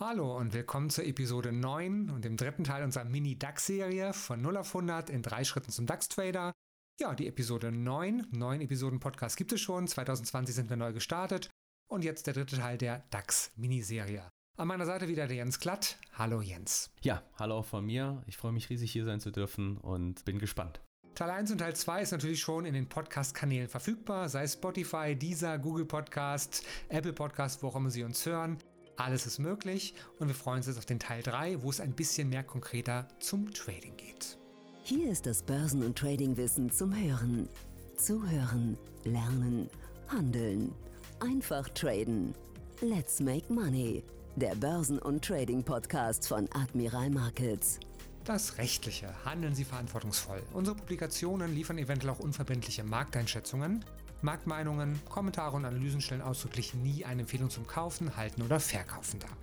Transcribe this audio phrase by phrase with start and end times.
[0.00, 4.74] Hallo und willkommen zur Episode 9 und dem dritten Teil unserer Mini-DAX-Serie von 0 auf
[4.74, 6.52] 100 in drei Schritten zum DAX-Trader.
[7.00, 8.26] Ja, die Episode 9.
[8.32, 9.86] Neun Episoden Podcast gibt es schon.
[9.86, 11.50] 2020 sind wir neu gestartet.
[11.88, 14.28] Und jetzt der dritte Teil der DAX-Miniserie.
[14.56, 15.98] An meiner Seite wieder der Jens Glatt.
[16.14, 16.90] Hallo Jens.
[17.02, 18.22] Ja, hallo auch von mir.
[18.26, 20.80] Ich freue mich riesig hier sein zu dürfen und bin gespannt.
[21.14, 25.14] Teil 1 und Teil 2 ist natürlich schon in den Podcast-Kanälen verfügbar, sei es Spotify,
[25.14, 28.58] Deezer, Google Podcast, Apple Podcast, wo auch immer Sie uns hören.
[28.96, 31.92] Alles ist möglich und wir freuen uns jetzt auf den Teil 3, wo es ein
[31.92, 34.38] bisschen mehr konkreter zum Trading geht.
[34.84, 37.48] Hier ist das Börsen- und Tradingwissen zum Hören.
[37.96, 39.70] Zuhören, lernen,
[40.08, 40.72] handeln.
[41.20, 42.34] Einfach traden.
[42.80, 44.02] Let's make money.
[44.36, 47.78] Der Börsen- und Trading-Podcast von Admiral Markets.
[48.24, 49.12] Das Rechtliche.
[49.24, 50.42] Handeln Sie verantwortungsvoll.
[50.52, 53.84] Unsere Publikationen liefern eventuell auch unverbindliche Markteinschätzungen.
[54.22, 59.36] Marktmeinungen, Kommentare und Analysen stellen ausdrücklich nie eine Empfehlung zum Kaufen, Halten oder Verkaufen dar.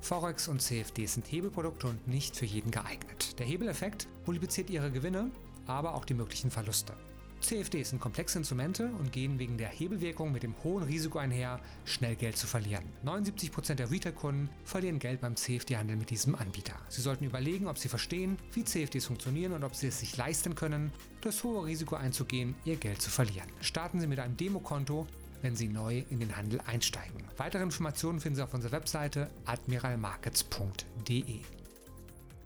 [0.00, 3.38] Forex und CFDs sind Hebelprodukte und nicht für jeden geeignet.
[3.38, 5.30] Der Hebeleffekt multipliziert Ihre Gewinne,
[5.66, 6.94] aber auch die möglichen Verluste.
[7.40, 12.16] CFDs sind komplexe Instrumente und gehen wegen der Hebelwirkung mit dem hohen Risiko einher, schnell
[12.16, 12.84] Geld zu verlieren.
[13.04, 16.74] 79% der Retail-Kunden verlieren Geld beim CFD-Handel mit diesem Anbieter.
[16.88, 20.54] Sie sollten überlegen, ob sie verstehen, wie CFDs funktionieren und ob sie es sich leisten
[20.54, 23.48] können, das hohe Risiko einzugehen, ihr Geld zu verlieren.
[23.60, 25.06] Starten Sie mit einem Demokonto,
[25.42, 27.24] wenn Sie neu in den Handel einsteigen.
[27.36, 31.40] Weitere Informationen finden Sie auf unserer Webseite admiralmarkets.de.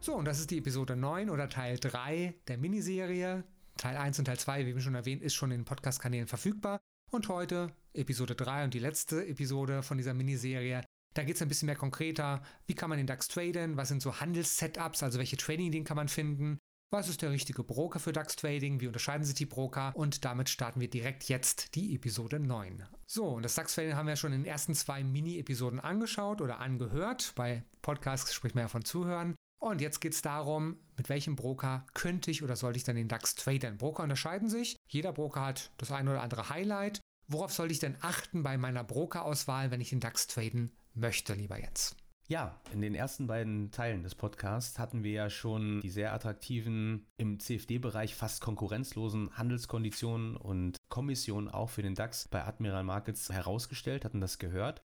[0.00, 3.44] So, und das ist die Episode 9 oder Teil 3 der Miniserie.
[3.82, 6.80] Teil 1 und Teil 2, wie eben schon erwähnt, ist schon in den Podcast-Kanälen verfügbar.
[7.10, 10.84] Und heute Episode 3 und die letzte Episode von dieser Miniserie.
[11.14, 12.42] Da geht es ein bisschen mehr konkreter.
[12.66, 13.76] Wie kann man den DAX traden?
[13.76, 15.02] Was sind so Handelssetups?
[15.02, 16.60] Also welche Trading-Ideen kann man finden?
[16.92, 18.80] Was ist der richtige Broker für DAX Trading?
[18.80, 19.90] Wie unterscheiden sich die Broker?
[19.96, 22.84] Und damit starten wir direkt jetzt die Episode 9.
[23.06, 26.60] So, und das DAX Trading haben wir schon in den ersten zwei Mini-Episoden angeschaut oder
[26.60, 27.32] angehört.
[27.34, 29.34] Bei Podcasts spricht man ja von Zuhören.
[29.62, 33.06] Und jetzt geht es darum, mit welchem Broker könnte ich oder sollte ich dann den
[33.06, 33.78] DAX traden?
[33.78, 34.74] Broker unterscheiden sich.
[34.88, 37.00] Jeder Broker hat das eine oder andere Highlight.
[37.28, 41.60] Worauf sollte ich denn achten bei meiner Brokerauswahl, wenn ich den DAX traden möchte, lieber
[41.60, 41.94] Jens?
[42.26, 47.06] Ja, in den ersten beiden Teilen des Podcasts hatten wir ja schon die sehr attraktiven,
[47.16, 54.04] im CFD-Bereich fast konkurrenzlosen Handelskonditionen und Kommissionen auch für den DAX bei Admiral Markets herausgestellt,
[54.04, 54.82] hatten das gehört.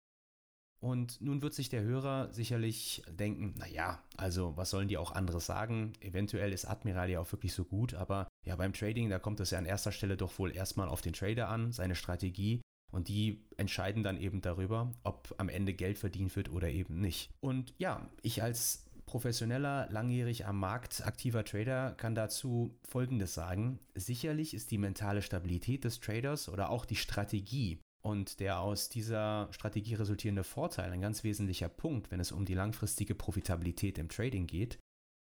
[0.81, 5.45] Und nun wird sich der Hörer sicherlich denken, naja, also was sollen die auch anderes
[5.47, 5.93] sagen?
[6.01, 9.51] Eventuell ist Admiral ja auch wirklich so gut, aber ja, beim Trading, da kommt es
[9.51, 12.63] ja an erster Stelle doch wohl erstmal auf den Trader an, seine Strategie.
[12.93, 17.31] Und die entscheiden dann eben darüber, ob am Ende Geld verdient wird oder eben nicht.
[17.41, 23.81] Und ja, ich als professioneller, langjährig am Markt aktiver Trader kann dazu Folgendes sagen.
[23.95, 29.49] Sicherlich ist die mentale Stabilität des Traders oder auch die Strategie und der aus dieser
[29.53, 34.47] Strategie resultierende Vorteil ein ganz wesentlicher Punkt, wenn es um die langfristige Profitabilität im Trading
[34.47, 34.79] geht.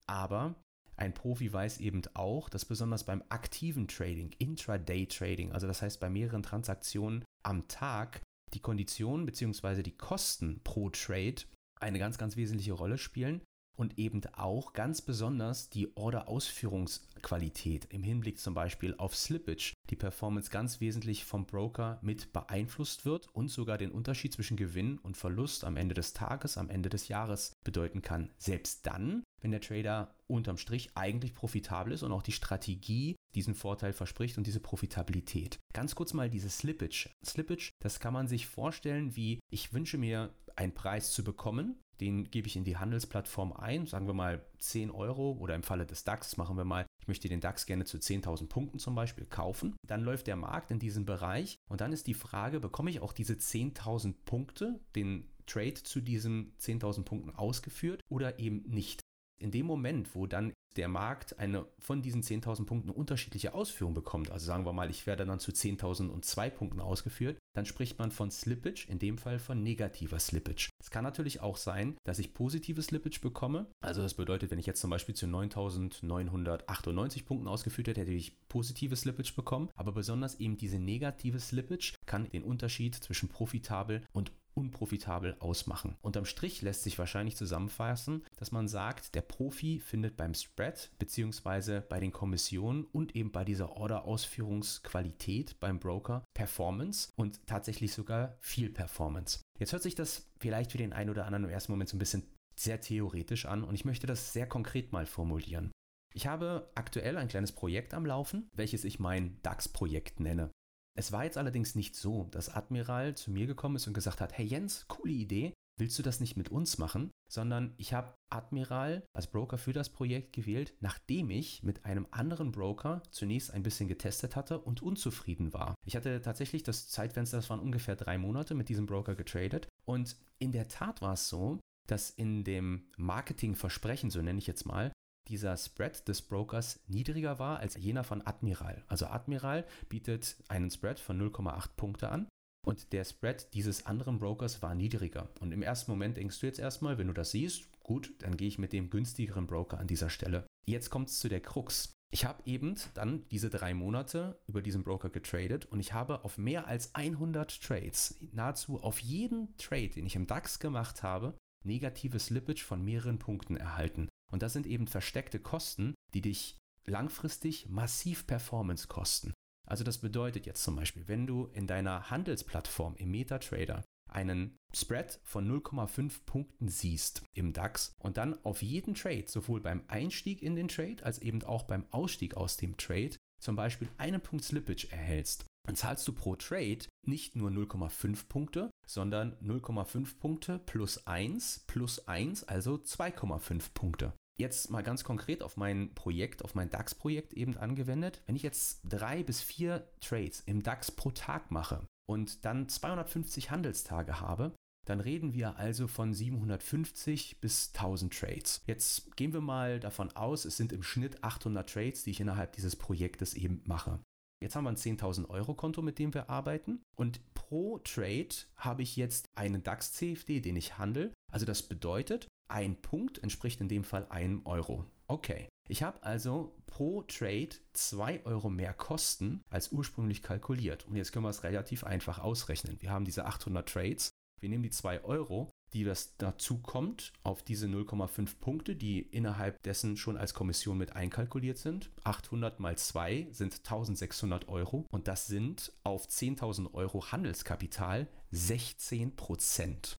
[0.06, 0.54] Aber
[0.96, 6.00] ein Profi weiß eben auch, dass besonders beim aktiven Trading, Intraday Trading, also das heißt
[6.00, 8.22] bei mehreren Transaktionen am Tag,
[8.54, 9.82] die Konditionen bzw.
[9.82, 11.42] die Kosten pro Trade
[11.80, 13.42] eine ganz, ganz wesentliche Rolle spielen
[13.76, 20.50] und eben auch ganz besonders die Order-Ausführungsqualität im Hinblick zum Beispiel auf Slippage, die Performance
[20.50, 25.64] ganz wesentlich vom Broker mit beeinflusst wird und sogar den Unterschied zwischen Gewinn und Verlust
[25.64, 28.30] am Ende des Tages, am Ende des Jahres bedeuten kann.
[28.38, 33.54] Selbst dann, wenn der Trader unterm Strich eigentlich profitabel ist und auch die Strategie diesen
[33.54, 35.58] Vorteil verspricht und diese Profitabilität.
[35.72, 37.10] Ganz kurz mal diese Slippage.
[37.24, 42.30] Slippage, das kann man sich vorstellen wie, ich wünsche mir einen Preis zu bekommen, den
[42.30, 46.04] gebe ich in die Handelsplattform ein, sagen wir mal 10 Euro oder im Falle des
[46.04, 49.76] DAX machen wir mal, ich möchte den DAX gerne zu 10.000 Punkten zum Beispiel kaufen.
[49.86, 53.12] Dann läuft der Markt in diesem Bereich und dann ist die Frage, bekomme ich auch
[53.12, 59.00] diese 10.000 Punkte, den Trade zu diesen 10.000 Punkten ausgeführt oder eben nicht.
[59.40, 64.30] In dem Moment, wo dann der Markt eine von diesen 10.000 Punkten unterschiedliche Ausführung bekommt,
[64.30, 68.30] also sagen wir mal, ich werde dann zu 10.002 Punkten ausgeführt, dann spricht man von
[68.30, 70.70] Slippage, in dem Fall von negativer Slippage.
[70.80, 73.66] Es kann natürlich auch sein, dass ich positive Slippage bekomme.
[73.80, 78.36] Also das bedeutet, wenn ich jetzt zum Beispiel zu 9.998 Punkten ausgeführt hätte, hätte ich
[78.48, 79.70] positive Slippage bekommen.
[79.74, 85.96] Aber besonders eben diese negative Slippage kann den Unterschied zwischen profitabel und unprofitabel ausmachen.
[86.02, 91.80] Unterm Strich lässt sich wahrscheinlich zusammenfassen, dass man sagt, der Profi findet beim Spread bzw.
[91.88, 98.70] bei den Kommissionen und eben bei dieser Order-Ausführungsqualität beim Broker Performance und tatsächlich sogar viel
[98.70, 99.40] Performance.
[99.58, 102.00] Jetzt hört sich das vielleicht für den einen oder anderen im ersten Moment so ein
[102.00, 102.24] bisschen
[102.56, 105.72] sehr theoretisch an und ich möchte das sehr konkret mal formulieren.
[106.14, 110.50] Ich habe aktuell ein kleines Projekt am Laufen, welches ich mein DAX-Projekt nenne.
[110.96, 114.36] Es war jetzt allerdings nicht so, dass Admiral zu mir gekommen ist und gesagt hat,
[114.38, 117.10] hey Jens, coole Idee, willst du das nicht mit uns machen?
[117.28, 122.52] Sondern ich habe Admiral als Broker für das Projekt gewählt, nachdem ich mit einem anderen
[122.52, 125.74] Broker zunächst ein bisschen getestet hatte und unzufrieden war.
[125.84, 129.68] Ich hatte tatsächlich das Zeitfenster, das waren ungefähr drei Monate mit diesem Broker getradet.
[129.84, 131.58] Und in der Tat war es so,
[131.88, 134.92] dass in dem Marketingversprechen, so nenne ich jetzt mal,
[135.28, 138.82] dieser Spread des Brokers niedriger war als jener von Admiral.
[138.88, 142.28] Also Admiral bietet einen Spread von 0,8 Punkte an
[142.64, 145.28] und der Spread dieses anderen Brokers war niedriger.
[145.40, 148.48] Und im ersten Moment denkst du jetzt erstmal, wenn du das siehst, gut, dann gehe
[148.48, 150.46] ich mit dem günstigeren Broker an dieser Stelle.
[150.66, 151.92] Jetzt kommt es zu der Krux.
[152.10, 156.38] Ich habe eben dann diese drei Monate über diesen Broker getradet und ich habe auf
[156.38, 162.20] mehr als 100 Trades, nahezu auf jeden Trade, den ich im DAX gemacht habe, negative
[162.20, 164.08] Slippage von mehreren Punkten erhalten.
[164.34, 169.32] Und das sind eben versteckte Kosten, die dich langfristig massiv Performance kosten.
[169.64, 175.20] Also das bedeutet jetzt zum Beispiel, wenn du in deiner Handelsplattform im MetaTrader einen Spread
[175.22, 180.56] von 0,5 Punkten siehst im DAX und dann auf jeden Trade, sowohl beim Einstieg in
[180.56, 184.90] den Trade als eben auch beim Ausstieg aus dem Trade, zum Beispiel einen Punkt Slippage
[184.90, 191.66] erhältst, dann zahlst du pro Trade nicht nur 0,5 Punkte, sondern 0,5 Punkte plus 1
[191.68, 194.12] plus 1, also 2,5 Punkte.
[194.36, 198.22] Jetzt mal ganz konkret auf mein Projekt, auf mein DAX-Projekt eben angewendet.
[198.26, 203.50] Wenn ich jetzt drei bis vier Trades im DAX pro Tag mache und dann 250
[203.52, 204.52] Handelstage habe,
[204.86, 208.62] dann reden wir also von 750 bis 1000 Trades.
[208.66, 212.52] Jetzt gehen wir mal davon aus, es sind im Schnitt 800 Trades, die ich innerhalb
[212.52, 214.00] dieses Projektes eben mache.
[214.42, 216.82] Jetzt haben wir ein 10.000 Euro Konto, mit dem wir arbeiten.
[216.96, 221.14] Und pro Trade habe ich jetzt einen DAX-CFD, den ich handle.
[221.32, 224.84] Also das bedeutet, ein Punkt entspricht in dem Fall einem Euro.
[225.06, 225.48] Okay.
[225.66, 230.86] Ich habe also pro Trade 2 Euro mehr Kosten als ursprünglich kalkuliert.
[230.86, 232.76] Und jetzt können wir es relativ einfach ausrechnen.
[232.80, 234.10] Wir haben diese 800 Trades.
[234.40, 239.60] Wir nehmen die 2 Euro die das dazu kommt, auf diese 0,5 Punkte, die innerhalb
[239.64, 241.90] dessen schon als Kommission mit einkalkuliert sind.
[242.04, 249.96] 800 mal 2 sind 1600 Euro und das sind auf 10.000 Euro Handelskapital 16 Prozent.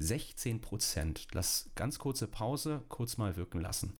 [0.00, 1.28] 16 Prozent.
[1.32, 3.96] Lass ganz kurze Pause kurz mal wirken lassen.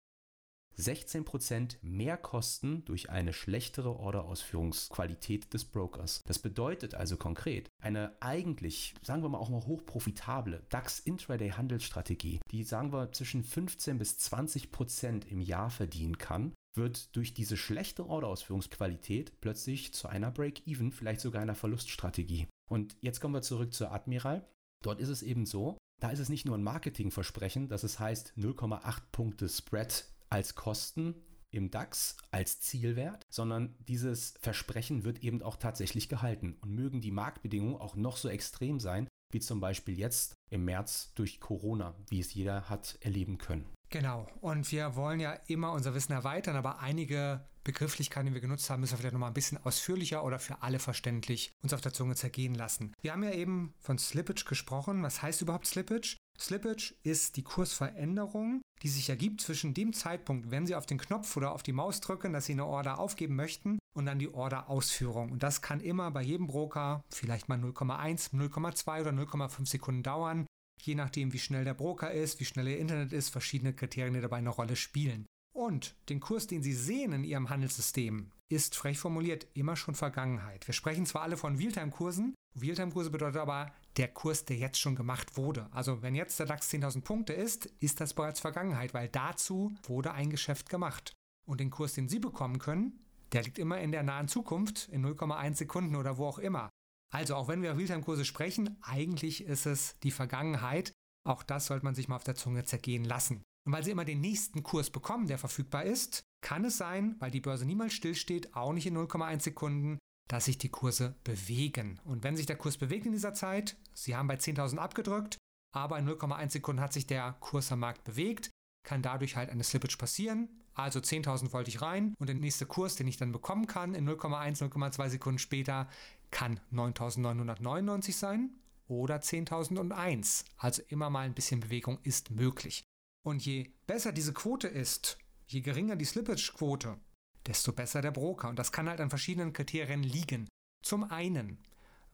[0.79, 6.23] 16% mehr Kosten durch eine schlechtere Orderausführungsqualität des Brokers.
[6.27, 12.41] Das bedeutet also konkret, eine eigentlich, sagen wir mal auch mal hochprofitable DAX Intraday Handelsstrategie,
[12.51, 18.07] die sagen wir zwischen 15 bis 20% im Jahr verdienen kann, wird durch diese schlechte
[18.07, 22.47] Orderausführungsqualität plötzlich zu einer Break-Even, vielleicht sogar einer Verluststrategie.
[22.71, 24.49] Und jetzt kommen wir zurück zur Admiral.
[24.83, 28.33] Dort ist es eben so, da ist es nicht nur ein Marketingversprechen, dass es heißt
[28.37, 31.15] 0,8 Punkte Spread als Kosten
[31.51, 36.57] im DAX als Zielwert, sondern dieses Versprechen wird eben auch tatsächlich gehalten.
[36.61, 41.13] Und mögen die Marktbedingungen auch noch so extrem sein, wie zum Beispiel jetzt im März
[41.15, 43.67] durch Corona, wie es jeder hat erleben können.
[43.91, 44.29] Genau.
[44.41, 48.81] Und wir wollen ja immer unser Wissen erweitern, aber einige Begrifflichkeiten, die wir genutzt haben,
[48.81, 52.15] müssen wir vielleicht nochmal ein bisschen ausführlicher oder für alle verständlich uns auf der Zunge
[52.15, 52.95] zergehen lassen.
[53.01, 55.03] Wir haben ja eben von Slippage gesprochen.
[55.03, 56.17] Was heißt überhaupt Slippage?
[56.39, 61.37] Slippage ist die Kursveränderung, die sich ergibt zwischen dem Zeitpunkt, wenn Sie auf den Knopf
[61.37, 65.31] oder auf die Maus drücken, dass Sie eine Order aufgeben möchten und dann die Order-Ausführung.
[65.33, 70.47] Und das kann immer bei jedem Broker vielleicht mal 0,1, 0,2 oder 0,5 Sekunden dauern,
[70.81, 74.21] je nachdem wie schnell der Broker ist, wie schnell Ihr Internet ist, verschiedene Kriterien, die
[74.21, 75.27] dabei eine Rolle spielen.
[75.53, 80.67] Und den Kurs, den Sie sehen in Ihrem Handelssystem, ist frech formuliert immer schon Vergangenheit.
[80.67, 85.37] Wir sprechen zwar alle von Realtime-Kursen, Realtime-Kurse bedeutet aber der Kurs, der jetzt schon gemacht
[85.37, 85.69] wurde.
[85.73, 90.13] Also wenn jetzt der DAX 10.000 Punkte ist, ist das bereits Vergangenheit, weil dazu wurde
[90.13, 91.13] ein Geschäft gemacht.
[91.47, 95.05] Und den Kurs, den Sie bekommen können, der liegt immer in der nahen Zukunft, in
[95.05, 96.71] 0,1 Sekunden oder wo auch immer.
[97.13, 100.93] Also auch wenn wir Realtime-Kurse sprechen, eigentlich ist es die Vergangenheit.
[101.25, 103.43] Auch das sollte man sich mal auf der Zunge zergehen lassen.
[103.67, 107.31] Und weil Sie immer den nächsten Kurs bekommen, der verfügbar ist, kann es sein, weil
[107.31, 109.99] die Börse niemals stillsteht, auch nicht in 0,1 Sekunden,
[110.29, 112.01] dass sich die Kurse bewegen.
[112.05, 115.39] Und wenn sich der Kurs bewegt in dieser Zeit, Sie haben bei 10.000 abgedrückt,
[115.75, 118.51] aber in 0,1 Sekunden hat sich der Kurs am Markt bewegt,
[118.87, 120.49] kann dadurch halt eine Slippage passieren.
[120.75, 124.09] Also 10.000 wollte ich rein und der nächste Kurs, den ich dann bekommen kann, in
[124.09, 125.89] 0,1, 0,2 Sekunden später,
[126.31, 128.51] kann 9.999 sein
[128.87, 130.45] oder 10.001.
[130.57, 132.85] Also immer mal ein bisschen Bewegung ist möglich.
[133.23, 136.99] Und je besser diese Quote ist, je geringer die Slippage-Quote,
[137.47, 138.49] desto besser der Broker.
[138.49, 140.49] Und das kann halt an verschiedenen Kriterien liegen.
[140.83, 141.59] Zum einen,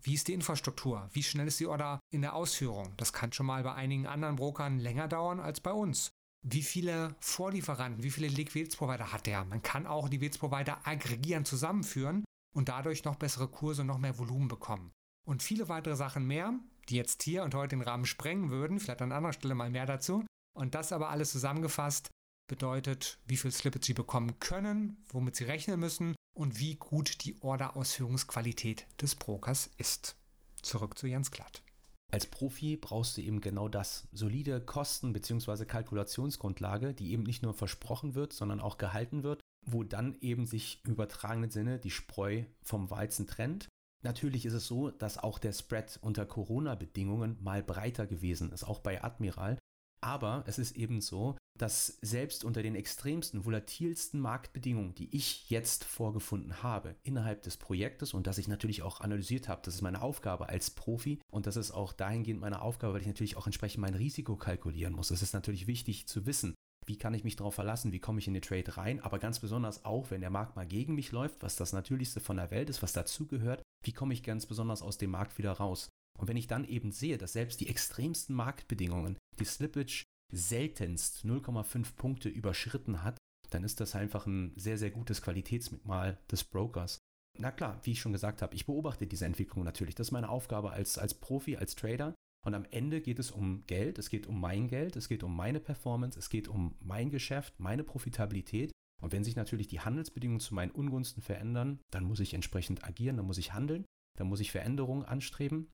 [0.02, 1.08] wie ist die Infrastruktur?
[1.12, 2.94] Wie schnell ist die Order in der Ausführung?
[2.96, 6.10] Das kann schon mal bei einigen anderen Brokern länger dauern als bei uns.
[6.42, 9.44] Wie viele Vorlieferanten, wie viele Liquiditätsprovider hat der?
[9.44, 14.48] Man kann auch Liquiditätsprovider aggregieren, zusammenführen und dadurch noch bessere Kurse und noch mehr Volumen
[14.48, 14.92] bekommen.
[15.26, 16.54] Und viele weitere Sachen mehr,
[16.88, 19.86] die jetzt hier und heute den Rahmen sprengen würden, vielleicht an anderer Stelle mal mehr
[19.86, 20.24] dazu.
[20.56, 22.08] Und das aber alles zusammengefasst
[22.48, 27.42] bedeutet, wie viel Slippage sie bekommen können, womit sie rechnen müssen und wie gut die
[27.42, 30.16] Order-Ausführungsqualität des Brokers ist.
[30.62, 31.62] Zurück zu Jens Glatt.
[32.10, 34.08] Als Profi brauchst du eben genau das.
[34.12, 35.66] Solide Kosten- bzw.
[35.66, 40.80] Kalkulationsgrundlage, die eben nicht nur versprochen wird, sondern auch gehalten wird, wo dann eben sich
[40.84, 43.68] im übertragenen Sinne die Spreu vom Weizen trennt.
[44.02, 48.78] Natürlich ist es so, dass auch der Spread unter Corona-Bedingungen mal breiter gewesen ist, auch
[48.78, 49.58] bei Admiral.
[50.06, 55.82] Aber es ist eben so, dass selbst unter den extremsten, volatilsten Marktbedingungen, die ich jetzt
[55.82, 60.02] vorgefunden habe innerhalb des Projektes und das ich natürlich auch analysiert habe, das ist meine
[60.02, 63.80] Aufgabe als Profi und das ist auch dahingehend meine Aufgabe, weil ich natürlich auch entsprechend
[63.80, 65.10] mein Risiko kalkulieren muss.
[65.10, 66.54] Es ist natürlich wichtig zu wissen,
[66.86, 69.40] wie kann ich mich darauf verlassen, wie komme ich in den Trade rein, aber ganz
[69.40, 72.70] besonders auch, wenn der Markt mal gegen mich läuft, was das Natürlichste von der Welt
[72.70, 75.88] ist, was dazugehört, wie komme ich ganz besonders aus dem Markt wieder raus.
[76.16, 81.94] Und wenn ich dann eben sehe, dass selbst die extremsten Marktbedingungen die Slippage seltenst 0,5
[81.94, 83.16] Punkte überschritten hat,
[83.50, 86.98] dann ist das einfach ein sehr, sehr gutes Qualitätsmerkmal des Brokers.
[87.38, 89.94] Na klar, wie ich schon gesagt habe, ich beobachte diese Entwicklung natürlich.
[89.94, 92.14] Das ist meine Aufgabe als, als Profi, als Trader.
[92.44, 95.34] Und am Ende geht es um Geld, es geht um mein Geld, es geht um
[95.34, 98.70] meine Performance, es geht um mein Geschäft, meine Profitabilität.
[99.02, 103.16] Und wenn sich natürlich die Handelsbedingungen zu meinen Ungunsten verändern, dann muss ich entsprechend agieren,
[103.16, 103.84] dann muss ich handeln,
[104.16, 105.70] dann muss ich Veränderungen anstreben.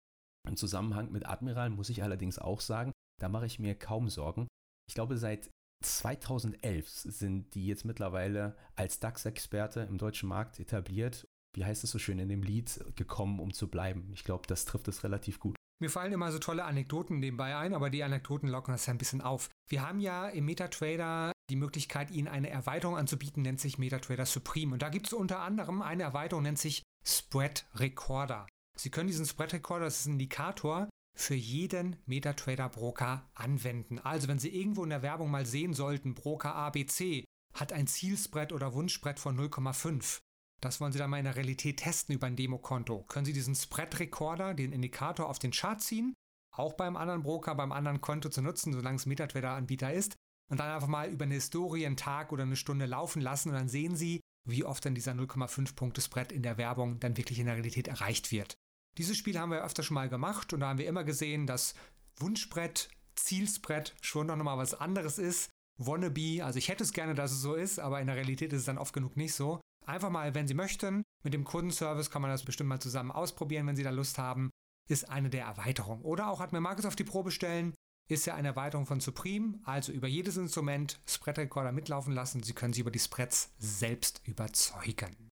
[0.48, 2.90] Im Zusammenhang mit Admiral muss ich allerdings auch sagen,
[3.22, 4.48] da mache ich mir kaum Sorgen.
[4.88, 5.48] Ich glaube, seit
[5.84, 11.28] 2011 sind die jetzt mittlerweile als DAX-Experte im deutschen Markt etabliert.
[11.54, 14.10] Wie heißt es so schön in dem Lied, gekommen, um zu bleiben.
[14.12, 15.54] Ich glaube, das trifft es relativ gut.
[15.80, 18.98] Mir fallen immer so tolle Anekdoten nebenbei ein, aber die Anekdoten locken das ja ein
[18.98, 19.50] bisschen auf.
[19.68, 24.72] Wir haben ja im MetaTrader die Möglichkeit, Ihnen eine Erweiterung anzubieten, nennt sich MetaTrader Supreme.
[24.72, 28.46] Und da gibt es unter anderem eine Erweiterung, nennt sich Spread Recorder.
[28.78, 33.98] Sie können diesen Spread Recorder, das ist ein Indikator, für jeden MetaTrader Broker anwenden.
[33.98, 38.52] Also wenn Sie irgendwo in der Werbung mal sehen sollten, Broker ABC hat ein Zielspread
[38.52, 40.20] oder Wunschspread von 0,5.
[40.60, 43.02] Das wollen Sie dann mal in der Realität testen über ein Demokonto.
[43.04, 46.14] Können Sie diesen Spread Recorder, den Indikator auf den Chart ziehen,
[46.56, 50.16] auch beim anderen Broker, beim anderen Konto zu nutzen, solange es MetaTrader-Anbieter ist,
[50.50, 53.54] und dann einfach mal über eine Historie einen Tag oder eine Stunde laufen lassen und
[53.54, 57.38] dann sehen Sie, wie oft dann dieser 0,5 Punkte Spread in der Werbung dann wirklich
[57.38, 58.56] in der Realität erreicht wird.
[58.98, 61.74] Dieses Spiel haben wir öfter schon mal gemacht und da haben wir immer gesehen, dass
[62.16, 65.50] Wunschbrett, Zielsbrett schon noch mal was anderes ist.
[65.78, 68.60] Wannabe, also ich hätte es gerne, dass es so ist, aber in der Realität ist
[68.60, 69.60] es dann oft genug nicht so.
[69.86, 73.66] Einfach mal, wenn Sie möchten, mit dem Kundenservice kann man das bestimmt mal zusammen ausprobieren,
[73.66, 74.50] wenn Sie da Lust haben,
[74.88, 76.02] ist eine der Erweiterungen.
[76.02, 77.74] Oder auch hat mir Markus auf die Probe stellen,
[78.08, 82.42] ist ja eine Erweiterung von Supreme, also über jedes Instrument Spread Recorder mitlaufen lassen.
[82.42, 85.31] Sie können sich über die Spreads selbst überzeugen.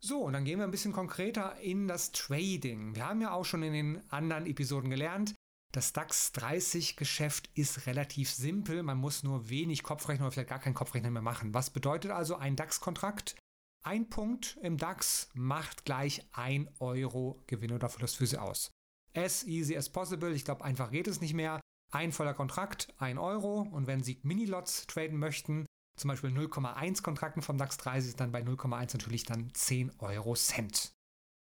[0.00, 2.94] So, und dann gehen wir ein bisschen konkreter in das Trading.
[2.94, 5.34] Wir haben ja auch schon in den anderen Episoden gelernt,
[5.72, 8.82] das DAX 30 Geschäft ist relativ simpel.
[8.82, 11.52] Man muss nur wenig Kopfrechnen oder vielleicht gar keinen Kopfrechnen mehr machen.
[11.52, 13.36] Was bedeutet also ein DAX-Kontrakt?
[13.84, 18.70] Ein Punkt im DAX macht gleich 1 Euro Gewinn oder Verlust für Sie aus.
[19.14, 20.32] As easy as possible.
[20.32, 21.60] Ich glaube, einfach geht es nicht mehr.
[21.92, 23.60] Ein voller Kontrakt, 1 Euro.
[23.60, 25.66] Und wenn Sie Mini-Lots traden möchten,
[25.98, 30.34] zum Beispiel 0,1 Kontrakten vom DAX 30 ist dann bei 0,1 natürlich dann 10 Euro
[30.34, 30.92] Cent.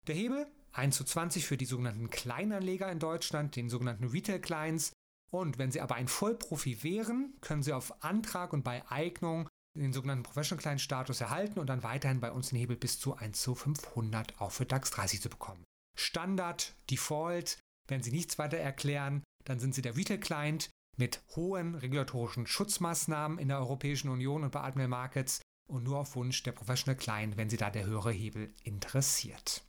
[0.06, 4.92] Der Hebel 1 zu 20 für die sogenannten Kleinanleger in Deutschland, den sogenannten Retail Clients.
[5.30, 9.92] Und wenn Sie aber ein Vollprofi wären, können Sie auf Antrag und bei Eignung den
[9.92, 13.40] sogenannten Professional Client Status erhalten und dann weiterhin bei uns den Hebel bis zu 1
[13.40, 15.64] zu 500 auch für DAX 30 zu bekommen.
[15.96, 21.74] Standard, Default, wenn Sie nichts weiter erklären, dann sind Sie der Retail Client mit hohen
[21.74, 26.52] regulatorischen Schutzmaßnahmen in der Europäischen Union und bei Admiral Markets und nur auf Wunsch der
[26.52, 29.62] Professional Client, wenn Sie da der höhere Hebel interessiert.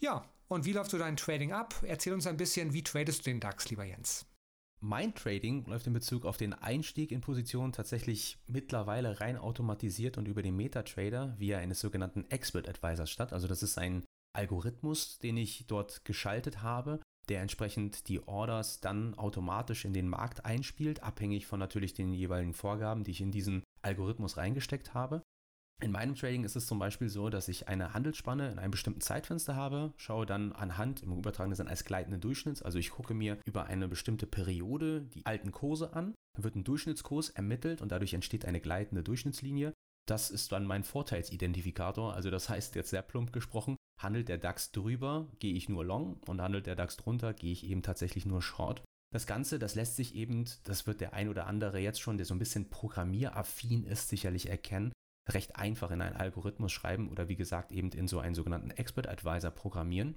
[0.00, 1.74] Ja, und wie läuft so dein Trading ab?
[1.82, 4.26] Erzähl uns ein bisschen, wie tradest du den DAX, lieber Jens?
[4.80, 10.28] Mein Trading läuft in Bezug auf den Einstieg in Positionen tatsächlich mittlerweile rein automatisiert und
[10.28, 13.32] über den MetaTrader via eines sogenannten Expert Advisors statt.
[13.32, 14.04] Also das ist ein
[14.34, 20.44] Algorithmus, den ich dort geschaltet habe, der entsprechend die Orders dann automatisch in den Markt
[20.44, 25.22] einspielt, abhängig von natürlich den jeweiligen Vorgaben, die ich in diesen Algorithmus reingesteckt habe.
[25.82, 29.02] In meinem Trading ist es zum Beispiel so, dass ich eine Handelsspanne in einem bestimmten
[29.02, 33.38] Zeitfenster habe, schaue dann anhand im übertragenen Sinne als gleitende Durchschnitts, also ich gucke mir
[33.44, 38.14] über eine bestimmte Periode die alten Kurse an, dann wird ein Durchschnittskurs ermittelt und dadurch
[38.14, 39.74] entsteht eine gleitende Durchschnittslinie.
[40.08, 44.72] Das ist dann mein Vorteilsidentifikator, also das heißt jetzt sehr plump gesprochen, handelt der DAX
[44.72, 48.42] drüber, gehe ich nur long und handelt der DAX drunter, gehe ich eben tatsächlich nur
[48.42, 48.82] short.
[49.12, 52.26] Das Ganze, das lässt sich eben, das wird der ein oder andere jetzt schon, der
[52.26, 54.92] so ein bisschen programmieraffin ist, sicherlich erkennen,
[55.28, 59.08] recht einfach in einen Algorithmus schreiben oder wie gesagt eben in so einen sogenannten Expert
[59.08, 60.16] Advisor programmieren.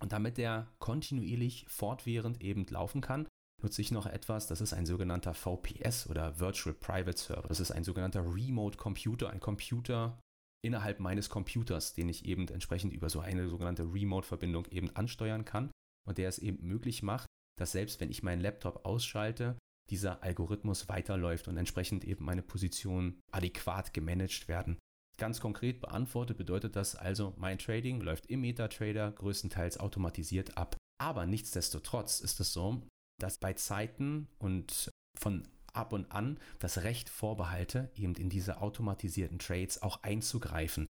[0.00, 3.26] Und damit der kontinuierlich fortwährend eben laufen kann,
[3.60, 7.48] nutze ich noch etwas, das ist ein sogenannter VPS oder Virtual Private Server.
[7.48, 10.18] Das ist ein sogenannter Remote Computer, ein Computer
[10.64, 15.70] innerhalb meines Computers, den ich eben entsprechend über so eine sogenannte Remote-Verbindung eben ansteuern kann
[16.06, 17.26] und der es eben möglich macht,
[17.58, 19.58] dass selbst wenn ich meinen Laptop ausschalte,
[19.90, 24.78] dieser Algorithmus weiterläuft und entsprechend eben meine Positionen adäquat gemanagt werden.
[25.18, 30.76] Ganz konkret beantwortet bedeutet das also, mein Trading läuft im MetaTrader größtenteils automatisiert ab.
[31.00, 32.82] Aber nichtsdestotrotz ist es so,
[33.20, 39.38] dass bei Zeiten und von ab und an das Recht vorbehalte, eben in diese automatisierten
[39.38, 40.86] Trades auch einzugreifen.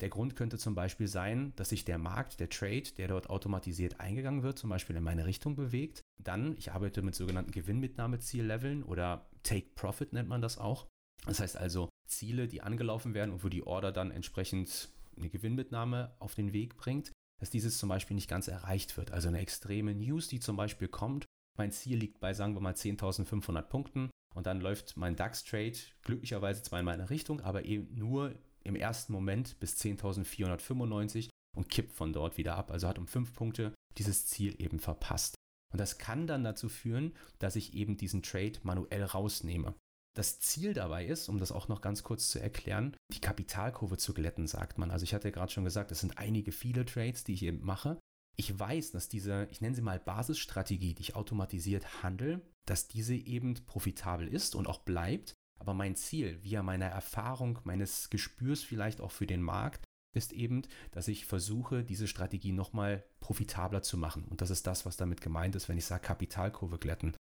[0.00, 3.98] Der Grund könnte zum Beispiel sein, dass sich der Markt, der Trade, der dort automatisiert
[3.98, 6.02] eingegangen wird, zum Beispiel in meine Richtung bewegt.
[6.22, 10.86] Dann, ich arbeite mit sogenannten Gewinnmitnahmezielleveln oder Take Profit nennt man das auch.
[11.26, 16.14] Das heißt also Ziele, die angelaufen werden und wo die Order dann entsprechend eine Gewinnmitnahme
[16.20, 19.10] auf den Weg bringt, dass dieses zum Beispiel nicht ganz erreicht wird.
[19.10, 21.24] Also eine extreme News, die zum Beispiel kommt.
[21.58, 26.62] Mein Ziel liegt bei, sagen wir mal, 10.500 Punkten und dann läuft mein DAX-Trade glücklicherweise
[26.62, 32.12] zwar in meine Richtung, aber eben nur im ersten Moment bis 10.495 und kippt von
[32.12, 32.70] dort wieder ab.
[32.70, 35.34] Also hat um fünf Punkte dieses Ziel eben verpasst.
[35.72, 39.74] Und das kann dann dazu führen, dass ich eben diesen Trade manuell rausnehme.
[40.16, 44.14] Das Ziel dabei ist, um das auch noch ganz kurz zu erklären, die Kapitalkurve zu
[44.14, 44.92] glätten, sagt man.
[44.92, 47.64] Also ich hatte ja gerade schon gesagt, es sind einige viele Trades, die ich eben
[47.64, 47.98] mache.
[48.40, 53.14] Ich weiß, dass diese, ich nenne sie mal Basisstrategie, die ich automatisiert handle, dass diese
[53.14, 55.34] eben profitabel ist und auch bleibt.
[55.60, 60.62] Aber mein Ziel, via meiner Erfahrung, meines Gespürs vielleicht auch für den Markt, ist eben,
[60.92, 64.24] dass ich versuche, diese Strategie nochmal profitabler zu machen.
[64.24, 67.16] Und das ist das, was damit gemeint ist, wenn ich sage Kapitalkurve glätten.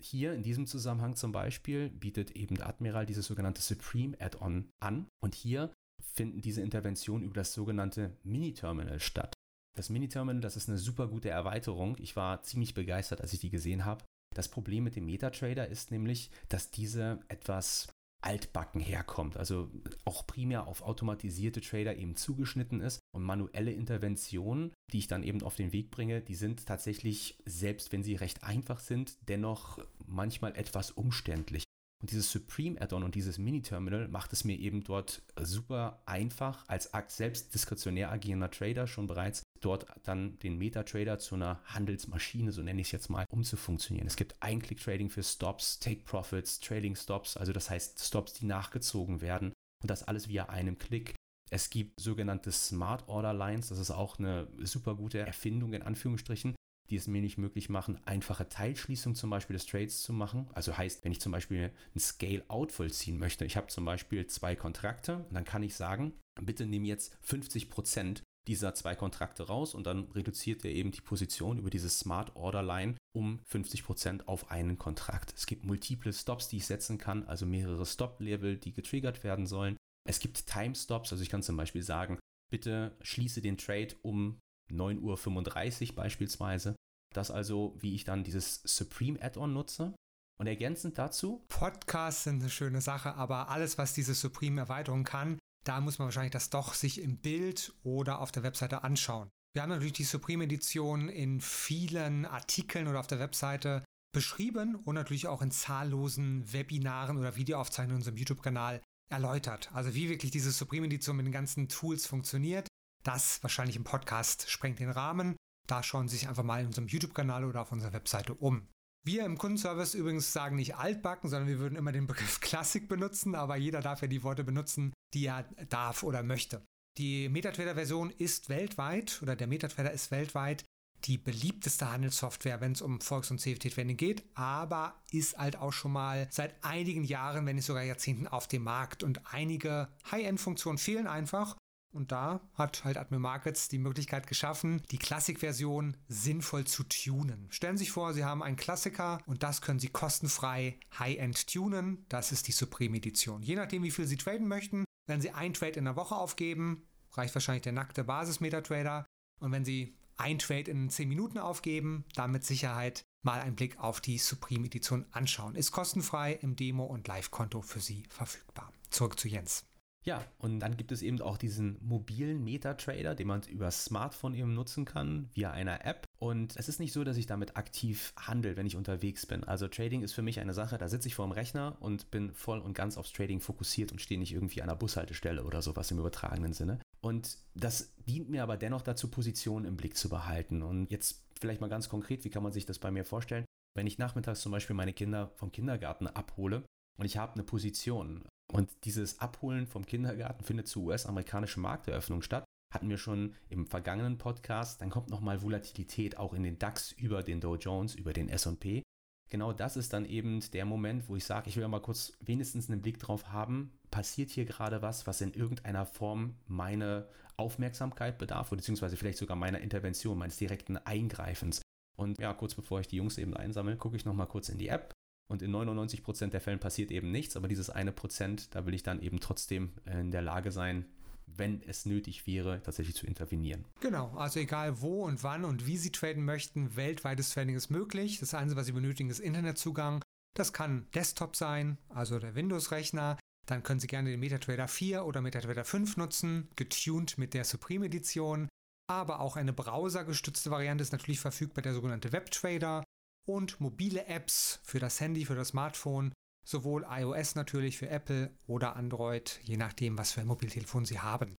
[0.00, 5.08] Hier in diesem Zusammenhang zum Beispiel bietet eben Admiral dieses sogenannte Supreme Add-on an.
[5.22, 9.34] Und hier finden diese Interventionen über das sogenannte Mini-Terminal statt.
[9.74, 11.96] Das Mini-Terminal, das ist eine super gute Erweiterung.
[11.98, 14.04] Ich war ziemlich begeistert, als ich die gesehen habe.
[14.34, 17.88] Das Problem mit dem MetaTrader ist nämlich, dass diese etwas
[18.22, 19.68] altbacken herkommt, also
[20.04, 25.42] auch primär auf automatisierte Trader eben zugeschnitten ist und manuelle Interventionen, die ich dann eben
[25.42, 30.54] auf den Weg bringe, die sind tatsächlich, selbst wenn sie recht einfach sind, dennoch manchmal
[30.56, 31.64] etwas umständlich.
[32.02, 36.90] Und dieses Supreme Add-on und dieses Mini-Terminal macht es mir eben dort super einfach, als
[37.16, 42.80] selbst diskretionär agierender Trader schon bereits dort dann den Meta-Trader zu einer Handelsmaschine, so nenne
[42.80, 44.08] ich es jetzt mal, umzufunktionieren.
[44.08, 49.88] Es gibt Ein-Click-Trading für Stops, Take-Profits, Trading-Stops, also das heißt Stops, die nachgezogen werden und
[49.88, 51.14] das alles via einem Klick.
[51.50, 56.56] Es gibt sogenannte Smart Order Lines, das ist auch eine super gute Erfindung in Anführungsstrichen
[56.90, 60.48] die es mir nicht möglich machen, einfache Teilschließung zum Beispiel des Trades zu machen.
[60.52, 64.56] Also heißt, wenn ich zum Beispiel ein Scale-Out vollziehen möchte, ich habe zum Beispiel zwei
[64.56, 69.86] Kontrakte dann kann ich sagen, bitte nimm jetzt 50 Prozent dieser zwei Kontrakte raus und
[69.86, 74.50] dann reduziert er eben die Position über diese Smart Order Line um 50 Prozent auf
[74.50, 75.32] einen Kontrakt.
[75.36, 79.76] Es gibt multiple Stops, die ich setzen kann, also mehrere Stop-Level, die getriggert werden sollen.
[80.08, 82.18] Es gibt Time-Stops, also ich kann zum Beispiel sagen,
[82.50, 84.40] bitte schließe den Trade um
[84.72, 86.76] 9.35 Uhr beispielsweise.
[87.14, 89.94] Das also, wie ich dann dieses Supreme Add-on nutze.
[90.38, 91.44] Und ergänzend dazu.
[91.48, 96.32] Podcasts sind eine schöne Sache, aber alles, was diese Supreme-Erweiterung kann, da muss man wahrscheinlich
[96.32, 99.28] das doch sich im Bild oder auf der Webseite anschauen.
[99.54, 105.28] Wir haben natürlich die Supreme-Edition in vielen Artikeln oder auf der Webseite beschrieben und natürlich
[105.28, 108.80] auch in zahllosen Webinaren oder Videoaufzeichnungen in unserem YouTube-Kanal
[109.10, 109.70] erläutert.
[109.72, 112.66] Also wie wirklich diese Supreme-Edition mit den ganzen Tools funktioniert.
[113.02, 115.36] Das wahrscheinlich im Podcast sprengt den Rahmen.
[115.66, 118.68] Da schauen Sie sich einfach mal in unserem YouTube-Kanal oder auf unserer Webseite um.
[119.04, 123.34] Wir im Kundenservice übrigens sagen nicht altbacken, sondern wir würden immer den Begriff Klassik benutzen,
[123.34, 126.64] aber jeder darf ja die Worte benutzen, die er darf oder möchte.
[126.98, 130.64] Die MetaTrader-Version ist weltweit oder der MetaTrader ist weltweit
[131.04, 135.90] die beliebteste Handelssoftware, wenn es um Volks- und CFD-Trading geht, aber ist halt auch schon
[135.90, 141.08] mal seit einigen Jahren, wenn nicht sogar Jahrzehnten auf dem Markt und einige High-End-Funktionen fehlen
[141.08, 141.56] einfach
[141.92, 147.46] und da hat halt Admin Markets die Möglichkeit geschaffen, die Classic-Version sinnvoll zu tunen.
[147.50, 152.04] Stellen Sie sich vor, Sie haben einen Klassiker und das können Sie kostenfrei High-End tunen.
[152.08, 153.42] Das ist die Supreme Edition.
[153.42, 156.86] Je nachdem, wie viel Sie traden möchten, wenn Sie ein Trade in der Woche aufgeben,
[157.12, 159.04] reicht wahrscheinlich der nackte Basis-Meta-Trader.
[159.40, 163.78] Und wenn Sie ein Trade in 10 Minuten aufgeben, dann mit Sicherheit mal einen Blick
[163.78, 165.54] auf die Supreme Edition anschauen.
[165.54, 168.72] Ist kostenfrei im Demo- und Live-Konto für Sie verfügbar.
[168.90, 169.64] Zurück zu Jens.
[170.04, 174.52] Ja, und dann gibt es eben auch diesen mobilen Meta-Trader, den man über Smartphone eben
[174.54, 176.08] nutzen kann, via einer App.
[176.18, 179.44] Und es ist nicht so, dass ich damit aktiv handle, wenn ich unterwegs bin.
[179.44, 182.32] Also Trading ist für mich eine Sache, da sitze ich vor dem Rechner und bin
[182.34, 185.90] voll und ganz aufs Trading fokussiert und stehe nicht irgendwie an einer Bushaltestelle oder sowas
[185.92, 186.80] im übertragenen Sinne.
[187.00, 190.62] Und das dient mir aber dennoch dazu, Positionen im Blick zu behalten.
[190.62, 193.44] Und jetzt vielleicht mal ganz konkret, wie kann man sich das bei mir vorstellen?
[193.74, 196.64] Wenn ich nachmittags zum Beispiel meine Kinder vom Kindergarten abhole
[196.98, 202.44] und ich habe eine Position und dieses Abholen vom Kindergarten findet zur US-amerikanischen Markteröffnung statt,
[202.72, 207.22] hatten wir schon im vergangenen Podcast, dann kommt nochmal Volatilität auch in den DAX über
[207.22, 208.82] den Dow Jones, über den S&P.
[209.30, 212.68] Genau das ist dann eben der Moment, wo ich sage, ich will mal kurz wenigstens
[212.68, 218.50] einen Blick drauf haben, passiert hier gerade was, was in irgendeiner Form meine Aufmerksamkeit bedarf,
[218.50, 221.62] beziehungsweise vielleicht sogar meiner Intervention, meines direkten Eingreifens.
[221.96, 224.68] Und ja, kurz bevor ich die Jungs eben einsammle, gucke ich nochmal kurz in die
[224.68, 224.92] App.
[225.32, 228.82] Und in 99% der Fällen passiert eben nichts, aber dieses eine Prozent, da will ich
[228.82, 230.84] dann eben trotzdem in der Lage sein,
[231.24, 233.64] wenn es nötig wäre, tatsächlich zu intervenieren.
[233.80, 238.20] Genau, also egal wo und wann und wie Sie traden möchten, weltweites Trading ist möglich.
[238.20, 240.02] Das Einzige, was Sie benötigen, ist Internetzugang.
[240.36, 243.16] Das kann Desktop sein, also der Windows-Rechner.
[243.46, 247.86] Dann können Sie gerne den MetaTrader 4 oder MetaTrader 5 nutzen, getuned mit der Supreme
[247.86, 248.50] Edition.
[248.86, 252.84] Aber auch eine browsergestützte Variante ist natürlich verfügbar, der sogenannte WebTrader.
[253.28, 256.12] Und mobile Apps für das Handy, für das Smartphone
[256.44, 261.36] Sowohl iOS natürlich für Apple oder Android, je nachdem, was für ein Mobiltelefon Sie haben.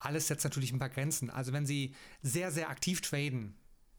[0.00, 1.28] Alles setzt natürlich ein paar Grenzen.
[1.28, 3.58] Also wenn Sie sehr, sehr aktiv traden,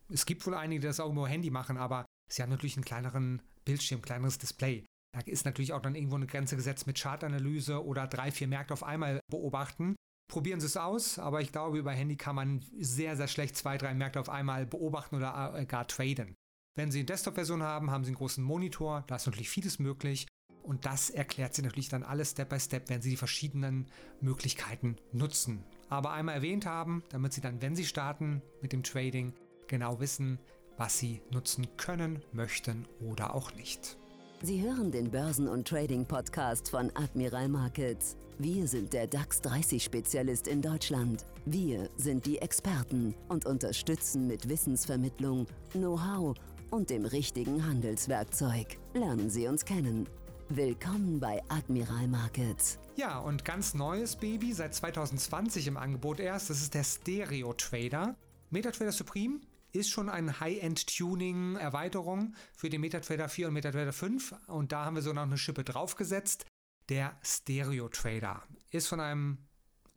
[0.10, 2.86] es gibt wohl einige, die das auch nur Handy machen, aber Sie haben natürlich einen
[2.86, 4.86] kleineren Bildschirm, kleineres Display.
[5.14, 8.74] Da ist natürlich auch dann irgendwo eine Grenze gesetzt mit Chartanalyse oder drei, vier Märkte
[8.74, 9.96] auf einmal beobachten.
[10.32, 13.78] Probieren Sie es aus, aber ich glaube, über Handy kann man sehr, sehr schlecht zwei,
[13.78, 16.36] drei Märkte auf einmal beobachten oder äh, gar traden.
[16.80, 20.28] Wenn Sie eine Desktop-Version haben, haben Sie einen großen Monitor, da ist natürlich vieles möglich.
[20.64, 23.88] Und das erklärt Sie natürlich dann alles Step by Step, wenn Sie die verschiedenen
[24.22, 25.66] Möglichkeiten nutzen.
[25.90, 29.34] Aber einmal erwähnt haben, damit Sie dann, wenn Sie starten mit dem Trading,
[29.68, 30.40] genau wissen,
[30.78, 33.98] was Sie nutzen können, möchten oder auch nicht.
[34.42, 38.16] Sie hören den Börsen- und Trading-Podcast von Admiral Markets.
[38.38, 41.26] Wir sind der DAX 30-Spezialist in Deutschland.
[41.44, 46.38] Wir sind die Experten und unterstützen mit Wissensvermittlung, Know-how
[46.72, 48.78] und dem richtigen Handelswerkzeug.
[48.94, 50.08] Lernen Sie uns kennen.
[50.50, 52.80] Willkommen bei Admiral Markets.
[52.96, 58.16] Ja, und ganz neues Baby, seit 2020 im Angebot erst, das ist der Stereo Trader.
[58.50, 64.86] MetaTrader Supreme ist schon eine High-End-Tuning-Erweiterung für den MetaTrader 4 und MetaTrader 5 und da
[64.86, 66.46] haben wir so noch eine Schippe draufgesetzt.
[66.90, 69.38] Der Stereo Trader ist von einem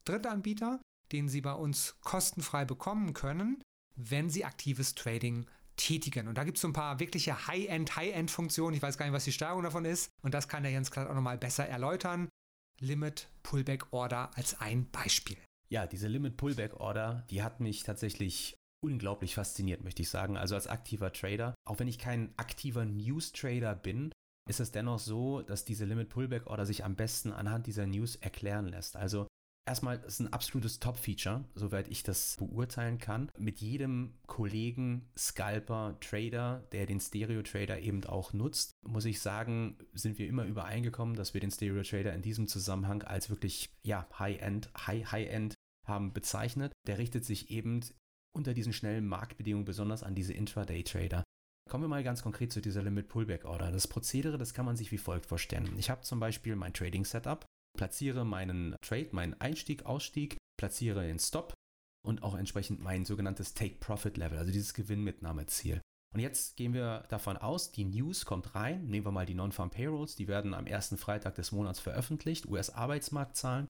[0.05, 0.81] Drittanbieter,
[1.13, 3.63] den Sie bei uns kostenfrei bekommen können,
[3.97, 6.29] wenn Sie aktives Trading tätigen.
[6.29, 8.77] Und da gibt es so ein paar wirkliche High-End, High-End-Funktionen.
[8.77, 10.11] Ich weiß gar nicht, was die Steuerung davon ist.
[10.23, 12.29] Und das kann der Jens Klatt auch nochmal besser erläutern.
[12.81, 15.39] Limit Pullback Order als ein Beispiel.
[15.69, 20.37] Ja, diese Limit Pullback Order, die hat mich tatsächlich unglaublich fasziniert, möchte ich sagen.
[20.37, 24.13] Also als aktiver Trader, auch wenn ich kein aktiver News Trader bin,
[24.49, 28.17] ist es dennoch so, dass diese Limit Pullback Order sich am besten anhand dieser News
[28.17, 28.97] erklären lässt.
[28.97, 29.29] Also
[29.65, 33.31] Erstmal ist ein absolutes Top-Feature, soweit ich das beurteilen kann.
[33.39, 40.19] Mit jedem Kollegen, Scalper, Trader, der den Stereo-Trader eben auch nutzt, muss ich sagen, sind
[40.19, 45.55] wir immer übereingekommen, dass wir den Stereo-Trader in diesem Zusammenhang als wirklich ja, High-End, High-High-End
[45.87, 46.73] haben bezeichnet.
[46.89, 47.81] Der richtet sich eben
[48.35, 51.23] unter diesen schnellen Marktbedingungen besonders an diese Intraday-Trader.
[51.71, 53.71] Kommen wir mal ganz konkret zu dieser Limit Pullback Order.
[53.71, 55.73] Das Prozedere, das kann man sich wie folgt vorstellen.
[55.79, 61.19] Ich habe zum Beispiel mein Trading Setup platziere meinen Trade, meinen Einstieg, Ausstieg, platziere den
[61.19, 61.55] Stop
[62.05, 65.81] und auch entsprechend mein sogenanntes Take-Profit-Level, also dieses Gewinnmitnahmeziel.
[66.15, 68.87] Und jetzt gehen wir davon aus, die News kommt rein.
[68.87, 73.67] Nehmen wir mal die Non-Farm Payrolls, die werden am ersten Freitag des Monats veröffentlicht, US-Arbeitsmarktzahlen.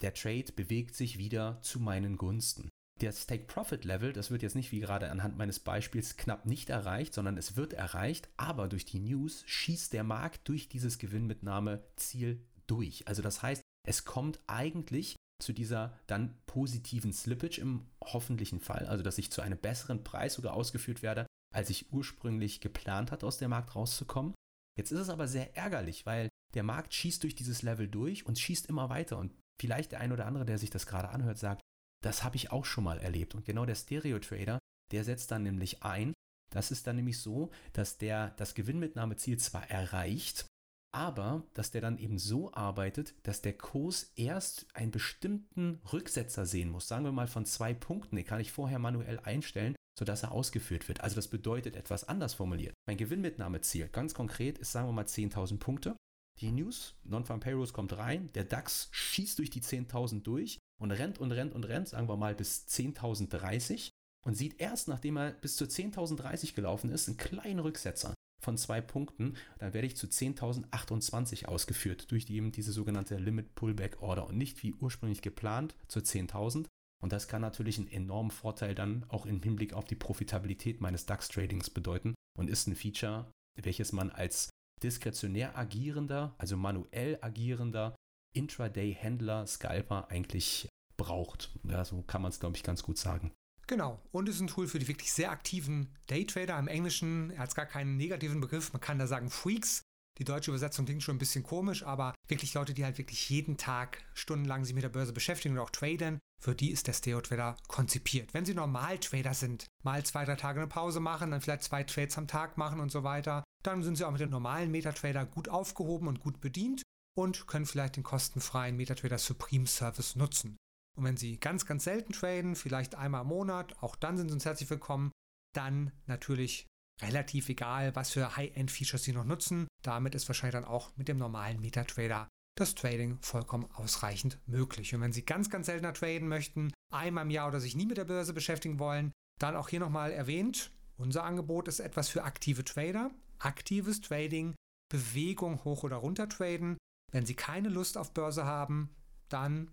[0.00, 2.68] Der Trade bewegt sich wieder zu meinen Gunsten.
[3.00, 7.38] Das Take-Profit-Level, das wird jetzt nicht wie gerade anhand meines Beispiels knapp nicht erreicht, sondern
[7.38, 13.06] es wird erreicht, aber durch die News schießt der Markt durch dieses Gewinnmitnahmeziel durch.
[13.08, 19.02] Also das heißt, es kommt eigentlich zu dieser dann positiven Slippage im hoffentlichen Fall, also
[19.02, 23.38] dass ich zu einem besseren Preis sogar ausgeführt werde, als ich ursprünglich geplant hatte, aus
[23.38, 24.34] dem Markt rauszukommen.
[24.78, 28.38] Jetzt ist es aber sehr ärgerlich, weil der Markt schießt durch dieses Level durch und
[28.38, 29.18] schießt immer weiter.
[29.18, 31.62] Und vielleicht der ein oder andere, der sich das gerade anhört, sagt,
[32.02, 33.34] das habe ich auch schon mal erlebt.
[33.34, 34.58] Und genau der Stereo-Trader,
[34.92, 36.12] der setzt dann nämlich ein.
[36.52, 40.46] Das ist dann nämlich so, dass der das Gewinnmitnahmeziel zwar erreicht,
[40.92, 46.70] aber dass der dann eben so arbeitet, dass der Kurs erst einen bestimmten Rücksetzer sehen
[46.70, 46.88] muss.
[46.88, 50.88] Sagen wir mal von zwei Punkten, den kann ich vorher manuell einstellen, sodass er ausgeführt
[50.88, 51.00] wird.
[51.00, 52.74] Also das bedeutet etwas anders formuliert.
[52.86, 55.96] Mein Gewinnmitnahmeziel, ganz konkret, ist sagen wir mal 10.000 Punkte.
[56.40, 61.18] Die News, Non-Farm Payrolls kommt rein, der DAX schießt durch die 10.000 durch und rennt
[61.18, 63.90] und rennt und rennt, sagen wir mal bis 10.030
[64.24, 68.14] und sieht erst, nachdem er bis zu 10.030 gelaufen ist, einen kleinen Rücksetzer.
[68.40, 74.02] Von zwei Punkten, dann werde ich zu 10.028 ausgeführt durch eben diese sogenannte Limit Pullback
[74.02, 76.66] Order und nicht wie ursprünglich geplant zu 10.000.
[77.02, 81.06] Und das kann natürlich einen enormen Vorteil dann auch im Hinblick auf die Profitabilität meines
[81.06, 84.50] DAX-Tradings bedeuten und ist ein Feature, welches man als
[84.82, 87.96] diskretionär agierender, also manuell agierender
[88.34, 91.50] Intraday-Händler, Scalper eigentlich braucht.
[91.64, 93.32] Ja, so kann man es, glaube ich, ganz gut sagen.
[93.70, 94.00] Genau.
[94.10, 96.58] Und es ist ein Tool für die wirklich sehr aktiven Daytrader.
[96.58, 99.84] Im Englischen, er hat gar keinen negativen Begriff, man kann da sagen Freaks.
[100.18, 103.58] Die deutsche Übersetzung klingt schon ein bisschen komisch, aber wirklich Leute, die halt wirklich jeden
[103.58, 107.20] Tag stundenlang sich mit der Börse beschäftigen und auch traden, für die ist der Stereo
[107.20, 108.34] Trader konzipiert.
[108.34, 112.18] Wenn sie Normal-Trader sind, mal zwei, drei Tage eine Pause machen, dann vielleicht zwei Trades
[112.18, 115.48] am Tag machen und so weiter, dann sind sie auch mit dem normalen MetaTrader gut
[115.48, 116.82] aufgehoben und gut bedient
[117.16, 120.56] und können vielleicht den kostenfreien MetaTrader Supreme Service nutzen.
[121.00, 124.34] Und wenn Sie ganz, ganz selten traden, vielleicht einmal im Monat, auch dann sind Sie
[124.34, 125.12] uns herzlich willkommen.
[125.54, 126.66] Dann natürlich
[127.00, 129.66] relativ egal, was für High-End-Features Sie noch nutzen.
[129.82, 134.94] Damit ist wahrscheinlich dann auch mit dem normalen MetaTrader das Trading vollkommen ausreichend möglich.
[134.94, 137.96] Und wenn Sie ganz, ganz seltener traden möchten, einmal im Jahr oder sich nie mit
[137.96, 142.62] der Börse beschäftigen wollen, dann auch hier nochmal erwähnt, unser Angebot ist etwas für aktive
[142.62, 143.10] Trader.
[143.38, 144.54] Aktives Trading,
[144.92, 146.76] Bewegung hoch oder runter traden.
[147.10, 148.94] Wenn Sie keine Lust auf Börse haben,
[149.30, 149.70] dann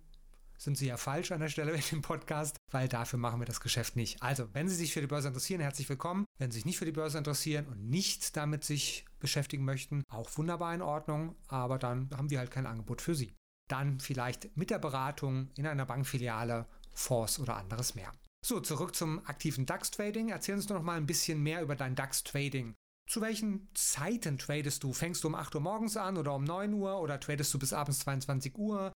[0.58, 3.62] sind Sie ja falsch an der Stelle mit dem Podcast, weil dafür machen wir das
[3.62, 4.22] Geschäft nicht.
[4.22, 6.26] Also, wenn Sie sich für die Börse interessieren, herzlich willkommen.
[6.38, 10.30] Wenn Sie sich nicht für die Börse interessieren und nicht damit sich beschäftigen möchten, auch
[10.38, 13.34] wunderbar in Ordnung, aber dann haben wir halt kein Angebot für Sie.
[13.70, 18.12] Dann vielleicht mit der Beratung in einer Bankfiliale, Fonds oder anderes mehr.
[18.46, 20.30] So, zurück zum aktiven DAX-Trading.
[20.30, 22.76] Erzähl uns doch noch mal ein bisschen mehr über dein DAX-Trading.
[23.10, 24.94] Zu welchen Zeiten tradest du?
[24.94, 27.74] Fängst du um 8 Uhr morgens an oder um 9 Uhr oder tradest du bis
[27.74, 28.92] abends 22 Uhr?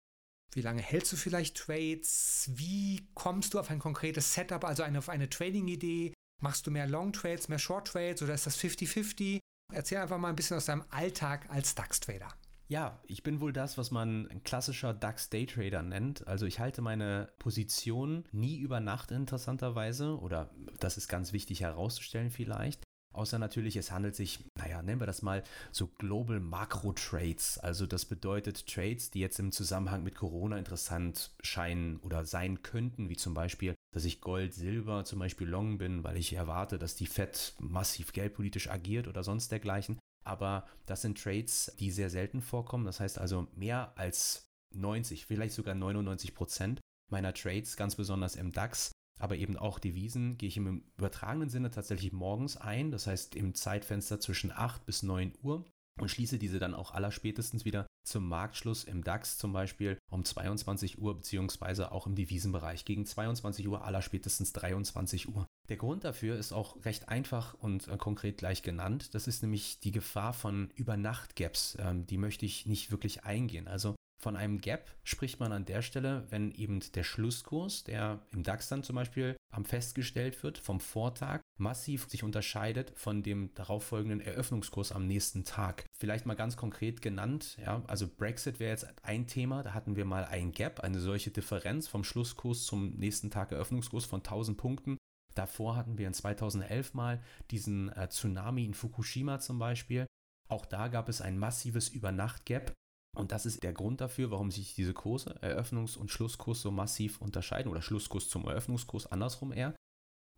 [0.54, 2.50] Wie lange hältst du vielleicht Trades?
[2.54, 6.14] Wie kommst du auf ein konkretes Setup, also eine, auf eine Trading-Idee?
[6.42, 9.40] Machst du mehr Long Trades, mehr Short Trades oder ist das 50-50?
[9.72, 12.28] Erzähl einfach mal ein bisschen aus deinem Alltag als DAX-Trader.
[12.68, 16.26] Ja, ich bin wohl das, was man ein klassischer DAX Daytrader nennt.
[16.28, 22.32] Also ich halte meine Position nie über Nacht interessanterweise oder das ist ganz wichtig herauszustellen
[22.32, 22.84] vielleicht.
[23.13, 27.58] Außer natürlich, es handelt sich, naja, nennen wir das mal so Global Macro Trades.
[27.58, 33.10] Also das bedeutet Trades, die jetzt im Zusammenhang mit Corona interessant scheinen oder sein könnten,
[33.10, 36.95] wie zum Beispiel, dass ich Gold, Silber zum Beispiel long bin, weil ich erwarte, dass
[36.95, 40.00] die Fed massiv geldpolitisch agiert oder sonst dergleichen.
[40.24, 42.86] Aber das sind Trades, die sehr selten vorkommen.
[42.86, 48.52] Das heißt also mehr als 90, vielleicht sogar 99 Prozent meiner Trades, ganz besonders im
[48.52, 48.91] DAX,
[49.22, 53.54] aber eben auch Devisen gehe ich im übertragenen Sinne tatsächlich morgens ein, das heißt im
[53.54, 55.66] Zeitfenster zwischen 8 bis 9 Uhr
[56.00, 61.00] und schließe diese dann auch allerspätestens wieder zum Marktschluss im DAX zum Beispiel um 22
[61.00, 65.46] Uhr beziehungsweise auch im Devisenbereich gegen 22 Uhr allerspätestens 23 Uhr.
[65.70, 69.14] Der Grund dafür ist auch recht einfach und äh, konkret gleich genannt.
[69.14, 71.78] Das ist nämlich die Gefahr von Übernacht-Gaps.
[71.80, 73.68] Ähm, die möchte ich nicht wirklich eingehen.
[73.68, 78.44] Also von einem Gap spricht man an der Stelle, wenn eben der Schlusskurs, der im
[78.44, 84.22] DAX dann zum Beispiel am festgestellt wird, vom Vortag massiv sich unterscheidet von dem darauffolgenden
[84.22, 85.86] Eröffnungskurs am nächsten Tag.
[85.98, 90.06] Vielleicht mal ganz konkret genannt, ja, also Brexit wäre jetzt ein Thema, da hatten wir
[90.06, 94.98] mal ein Gap, eine solche Differenz vom Schlusskurs zum nächsten Tag Eröffnungskurs von 1000 Punkten.
[95.34, 100.06] Davor hatten wir in 2011 mal diesen äh, Tsunami in Fukushima zum Beispiel.
[100.50, 102.74] Auch da gab es ein massives Übernacht-Gap
[103.15, 107.19] und das ist der Grund dafür, warum sich diese Kurse, Eröffnungs- und Schlusskurs, so massiv
[107.19, 109.76] unterscheiden oder Schlusskurs zum Eröffnungskurs andersrum eher.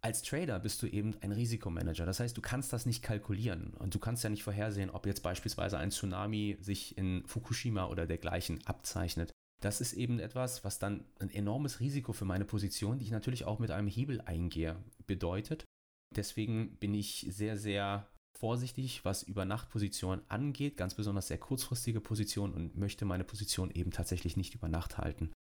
[0.02, 2.06] Als Trader bist du eben ein Risikomanager.
[2.06, 5.24] Das heißt, du kannst das nicht kalkulieren und du kannst ja nicht vorhersehen, ob jetzt
[5.24, 9.32] beispielsweise ein Tsunami sich in Fukushima oder dergleichen abzeichnet.
[9.62, 13.46] Das ist eben etwas, was dann ein enormes Risiko für meine Position, die ich natürlich
[13.46, 14.76] auch mit einem Hebel eingehe,
[15.08, 15.64] bedeutet.
[16.14, 18.06] Deswegen bin ich sehr, sehr
[18.38, 24.38] vorsichtig, was Übernachtpositionen angeht, ganz besonders sehr kurzfristige Positionen und möchte meine Position eben tatsächlich
[24.38, 25.32] nicht über Nacht halten.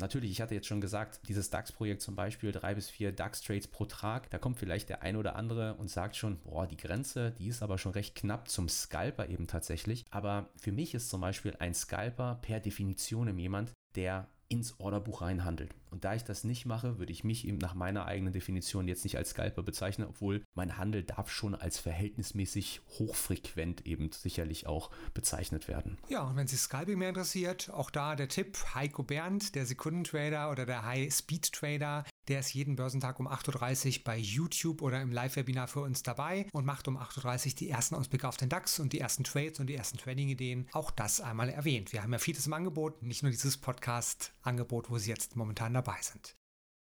[0.00, 3.84] Natürlich, ich hatte jetzt schon gesagt, dieses DAX-Projekt zum Beispiel, drei bis vier DAX-Trades pro
[3.84, 7.48] Tag, da kommt vielleicht der ein oder andere und sagt schon, boah, die Grenze, die
[7.48, 10.04] ist aber schon recht knapp zum Scalper eben tatsächlich.
[10.10, 15.74] Aber für mich ist zum Beispiel ein Scalper per Definition jemand, der ins Orderbuch reinhandelt.
[15.90, 19.04] Und da ich das nicht mache, würde ich mich eben nach meiner eigenen Definition jetzt
[19.04, 24.90] nicht als Scalper bezeichnen, obwohl mein Handel darf schon als verhältnismäßig hochfrequent eben sicherlich auch
[25.14, 25.98] bezeichnet werden.
[26.08, 30.50] Ja, und wenn Sie Scalping mehr interessiert, auch da der Tipp, Heiko Bernd, der Sekundentrader
[30.50, 35.68] oder der High-Speed-Trader, der ist jeden Börsentag um 8.30 Uhr bei YouTube oder im Live-Webinar
[35.68, 38.92] für uns dabei und macht um 8.30 Uhr die ersten Ausblicke auf den DAX und
[38.92, 40.68] die ersten Trades und die ersten Trading-Ideen.
[40.72, 41.92] Auch das einmal erwähnt.
[41.92, 45.96] Wir haben ja vieles im Angebot, nicht nur dieses Podcast-Angebot, wo Sie jetzt momentan dabei
[46.00, 46.36] sind.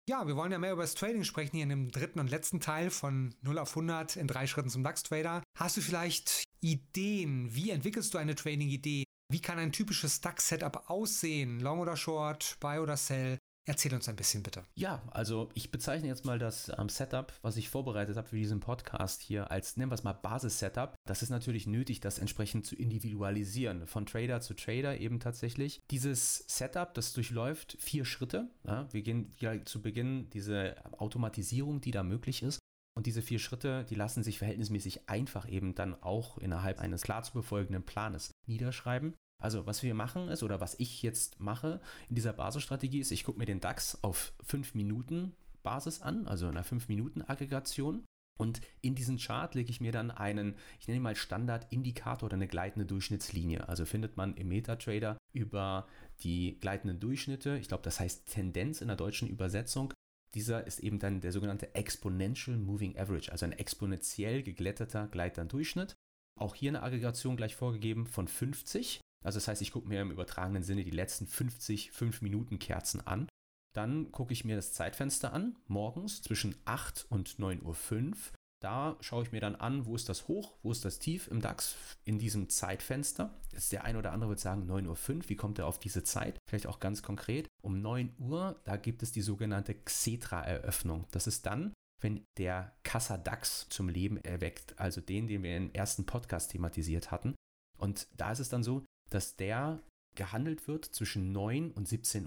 [0.08, 2.58] Ja, wir wollen ja mehr über das Trading sprechen hier in dem dritten und letzten
[2.58, 5.44] Teil von 0 auf 100 in drei Schritten zum DAX-Trader.
[5.56, 7.54] Hast du vielleicht Ideen?
[7.54, 9.04] Wie entwickelst du eine Trading-Idee?
[9.30, 11.60] Wie kann ein typisches DAX-Setup aussehen?
[11.60, 13.38] Long oder Short, Buy oder Sell?
[13.64, 14.64] Erzähl uns ein bisschen bitte.
[14.74, 18.58] Ja, also ich bezeichne jetzt mal das ähm, Setup, was ich vorbereitet habe für diesen
[18.58, 20.96] Podcast hier, als nennen wir es mal Basis-Setup.
[21.06, 25.80] Das ist natürlich nötig, das entsprechend zu individualisieren, von Trader zu Trader eben tatsächlich.
[25.92, 28.50] Dieses Setup, das durchläuft vier Schritte.
[28.64, 32.58] Ja, wir gehen ja zu Beginn diese Automatisierung, die da möglich ist.
[32.94, 37.22] Und diese vier Schritte, die lassen sich verhältnismäßig einfach eben dann auch innerhalb eines klar
[37.22, 39.14] zu befolgenden Planes niederschreiben.
[39.42, 43.24] Also was wir machen ist, oder was ich jetzt mache in dieser Basisstrategie ist, ich
[43.24, 48.04] gucke mir den DAX auf 5 Minuten Basis an, also in einer 5 Minuten Aggregation.
[48.38, 52.34] Und in diesen Chart lege ich mir dann einen, ich nenne ihn mal Standardindikator oder
[52.34, 53.68] eine gleitende Durchschnittslinie.
[53.68, 55.86] Also findet man im MetaTrader über
[56.20, 59.92] die gleitenden Durchschnitte, ich glaube, das heißt Tendenz in der deutschen Übersetzung.
[60.34, 65.94] Dieser ist eben dann der sogenannte Exponential Moving Average, also ein exponentiell geglätteter gleitender Durchschnitt.
[66.40, 69.00] Auch hier eine Aggregation gleich vorgegeben von 50.
[69.22, 73.28] Also das heißt, ich gucke mir im übertragenen Sinne die letzten 50 5-Minuten-Kerzen an.
[73.74, 78.16] Dann gucke ich mir das Zeitfenster an, morgens zwischen 8 und 9.05 Uhr.
[78.62, 81.40] Da schaue ich mir dann an, wo ist das Hoch, wo ist das Tief im
[81.40, 83.36] DAX in diesem Zeitfenster.
[83.50, 86.38] Jetzt der ein oder andere wird sagen 9.05 Uhr, wie kommt er auf diese Zeit?
[86.48, 87.48] Vielleicht auch ganz konkret.
[87.60, 91.06] Um 9 Uhr, da gibt es die sogenannte Xetra-Eröffnung.
[91.10, 95.72] Das ist dann, wenn der Kassa DAX zum Leben erweckt, also den, den wir im
[95.72, 97.34] ersten Podcast thematisiert hatten.
[97.78, 99.80] Und da ist es dann so, dass der
[100.14, 102.26] gehandelt wird zwischen 9 und 17.30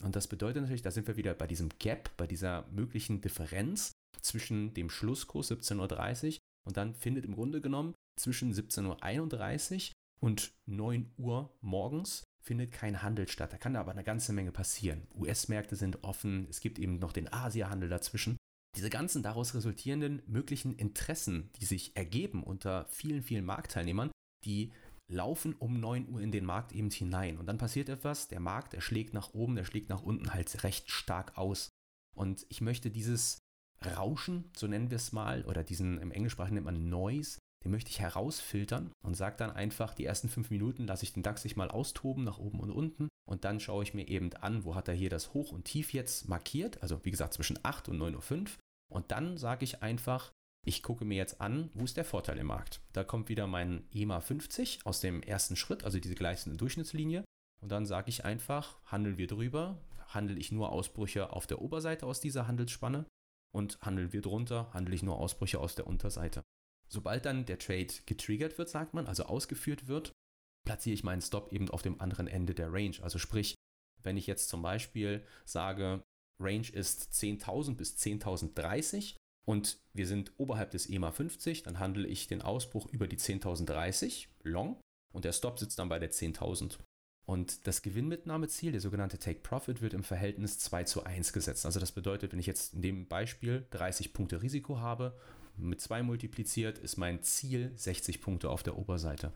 [0.00, 0.06] Uhr.
[0.06, 3.92] Und das bedeutet natürlich, da sind wir wieder bei diesem Gap, bei dieser möglichen Differenz
[4.20, 10.52] zwischen dem Schlusskurs 17.30 Uhr und dann findet im Grunde genommen zwischen 17.31 Uhr und
[10.66, 13.52] 9 Uhr morgens findet kein Handel statt.
[13.52, 15.06] Da kann da aber eine ganze Menge passieren.
[15.16, 18.36] US-Märkte sind offen, es gibt eben noch den Asia-Handel dazwischen.
[18.76, 24.10] Diese ganzen daraus resultierenden möglichen Interessen, die sich ergeben unter vielen, vielen Marktteilnehmern,
[24.44, 24.72] die
[25.08, 27.38] laufen um 9 Uhr in den Markt eben hinein.
[27.38, 30.64] Und dann passiert etwas, der Markt, der schlägt nach oben, der schlägt nach unten halt
[30.64, 31.70] recht stark aus.
[32.16, 33.38] Und ich möchte dieses
[33.84, 37.90] Rauschen, so nennen wir es mal, oder diesen im Englischsprachigen nennt man Noise, den möchte
[37.90, 41.56] ich herausfiltern und sage dann einfach, die ersten fünf Minuten lasse ich den DAX sich
[41.56, 44.88] mal austoben nach oben und unten und dann schaue ich mir eben an, wo hat
[44.88, 48.40] er hier das Hoch und Tief jetzt markiert, also wie gesagt zwischen 8 und 9.05
[48.40, 48.46] Uhr
[48.88, 50.32] und dann sage ich einfach,
[50.66, 52.80] ich gucke mir jetzt an, wo ist der Vorteil im Markt.
[52.92, 57.24] Da kommt wieder mein EMA 50 aus dem ersten Schritt, also diese gleißende Durchschnittslinie.
[57.62, 62.04] Und dann sage ich einfach, handeln wir drüber, handle ich nur Ausbrüche auf der Oberseite
[62.04, 63.06] aus dieser Handelsspanne
[63.54, 66.42] und handeln wir drunter, handle ich nur Ausbrüche aus der Unterseite.
[66.88, 70.12] Sobald dann der Trade getriggert wird, sagt man, also ausgeführt wird,
[70.66, 72.96] platziere ich meinen Stop eben auf dem anderen Ende der Range.
[73.02, 73.54] Also sprich,
[74.02, 76.02] wenn ich jetzt zum Beispiel sage,
[76.40, 79.16] Range ist 10.000 bis 10.030
[79.48, 84.26] und wir sind oberhalb des EMA 50, dann handle ich den Ausbruch über die 10.030
[84.42, 84.80] long
[85.12, 86.78] und der Stop sitzt dann bei der 10.000.
[87.26, 91.66] Und das Gewinnmitnahmeziel, der sogenannte Take Profit, wird im Verhältnis 2 zu 1 gesetzt.
[91.66, 95.18] Also das bedeutet, wenn ich jetzt in dem Beispiel 30 Punkte Risiko habe,
[95.56, 99.32] mit 2 multipliziert, ist mein Ziel 60 Punkte auf der Oberseite.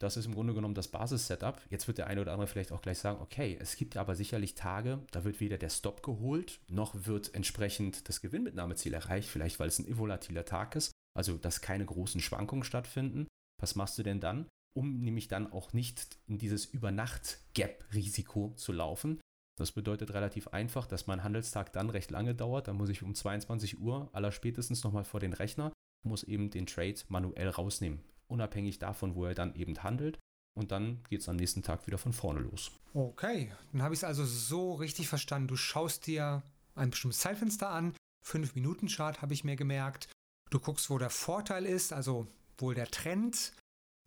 [0.00, 1.60] Das ist im Grunde genommen das Basis-Setup.
[1.70, 4.54] Jetzt wird der eine oder andere vielleicht auch gleich sagen, okay, es gibt aber sicherlich
[4.54, 9.68] Tage, da wird weder der Stop geholt, noch wird entsprechend das Gewinnmitnahmeziel erreicht, vielleicht weil
[9.68, 13.28] es ein volatiler Tag ist, also dass keine großen Schwankungen stattfinden.
[13.60, 14.46] Was machst du denn dann?
[14.76, 19.20] Um nämlich dann auch nicht in dieses Übernacht-Gap-Risiko zu laufen.
[19.56, 22.66] Das bedeutet relativ einfach, dass mein Handelstag dann recht lange dauert.
[22.66, 26.66] Dann muss ich um 22 Uhr aller spätestens nochmal vor den Rechner, muss eben den
[26.66, 28.00] Trade manuell rausnehmen
[28.34, 30.18] unabhängig davon, wo er dann eben handelt.
[30.54, 32.70] Und dann geht es am nächsten Tag wieder von vorne los.
[32.92, 35.48] Okay, dann habe ich es also so richtig verstanden.
[35.48, 36.42] Du schaust dir
[36.74, 37.94] ein bestimmtes Zeitfenster an.
[38.24, 40.08] 5-Minuten-Chart habe ich mir gemerkt.
[40.50, 43.52] Du guckst, wo der Vorteil ist, also wohl der Trend.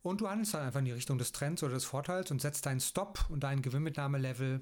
[0.01, 2.65] Und du handelst dann einfach in die Richtung des Trends oder des Vorteils und setzt
[2.65, 4.61] deinen Stop und dein Gewinnmitnahmelevel.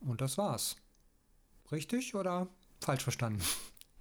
[0.00, 0.76] Und das war's.
[1.72, 2.48] Richtig oder
[2.80, 3.42] falsch verstanden?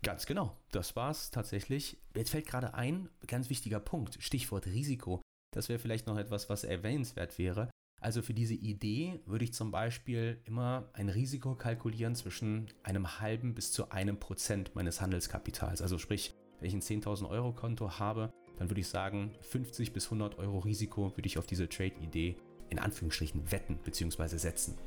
[0.03, 1.97] Ganz genau, das war's tatsächlich.
[2.15, 5.21] Jetzt fällt gerade ein ganz wichtiger Punkt, Stichwort Risiko.
[5.51, 7.69] Das wäre vielleicht noch etwas, was erwähnenswert wäre.
[8.01, 13.55] Also für diese Idee würde ich zum Beispiel immer ein Risiko kalkulieren zwischen einem halben
[13.55, 15.81] bis zu einem Prozent meines Handelskapitals.
[15.81, 20.05] Also sprich, wenn ich ein 10.000 Euro Konto habe, dann würde ich sagen, 50 bis
[20.05, 22.37] 100 Euro Risiko würde ich auf diese Trade-Idee
[22.69, 24.37] in Anführungsstrichen wetten bzw.
[24.37, 24.77] setzen.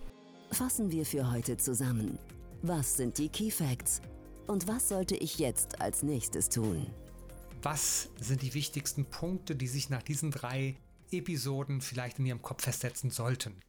[0.53, 2.19] Fassen wir für heute zusammen.
[2.63, 4.01] Was sind die Key Facts?
[4.49, 6.87] Und was sollte ich jetzt als nächstes tun?
[7.63, 10.75] Was sind die wichtigsten Punkte, die sich nach diesen drei
[11.11, 13.61] Episoden vielleicht in Ihrem Kopf festsetzen sollten?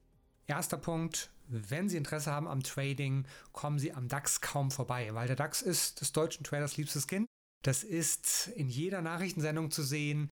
[0.47, 5.27] Erster Punkt, wenn Sie Interesse haben am Trading, kommen Sie am DAX kaum vorbei, weil
[5.27, 7.27] der DAX ist des deutschen Traders liebstes Kind.
[7.61, 10.29] Das ist in jeder Nachrichtensendung zu sehen.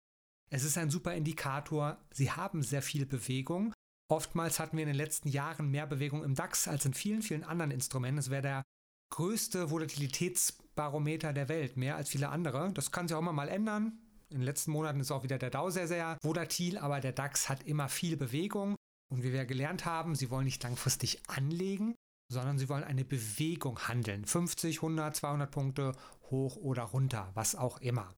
[0.49, 1.97] Es ist ein super Indikator.
[2.11, 3.73] Sie haben sehr viel Bewegung.
[4.09, 7.43] Oftmals hatten wir in den letzten Jahren mehr Bewegung im DAX als in vielen, vielen
[7.43, 8.19] anderen Instrumenten.
[8.19, 8.63] Es wäre der
[9.09, 12.71] größte Volatilitätsbarometer der Welt, mehr als viele andere.
[12.73, 13.99] Das kann sich auch immer mal ändern.
[14.29, 17.47] In den letzten Monaten ist auch wieder der Dow sehr, sehr volatil, aber der DAX
[17.47, 18.75] hat immer viel Bewegung.
[19.09, 21.95] Und wie wir gelernt haben, Sie wollen nicht langfristig anlegen,
[22.29, 24.25] sondern Sie wollen eine Bewegung handeln.
[24.25, 25.93] 50, 100, 200 Punkte
[26.29, 28.13] hoch oder runter, was auch immer.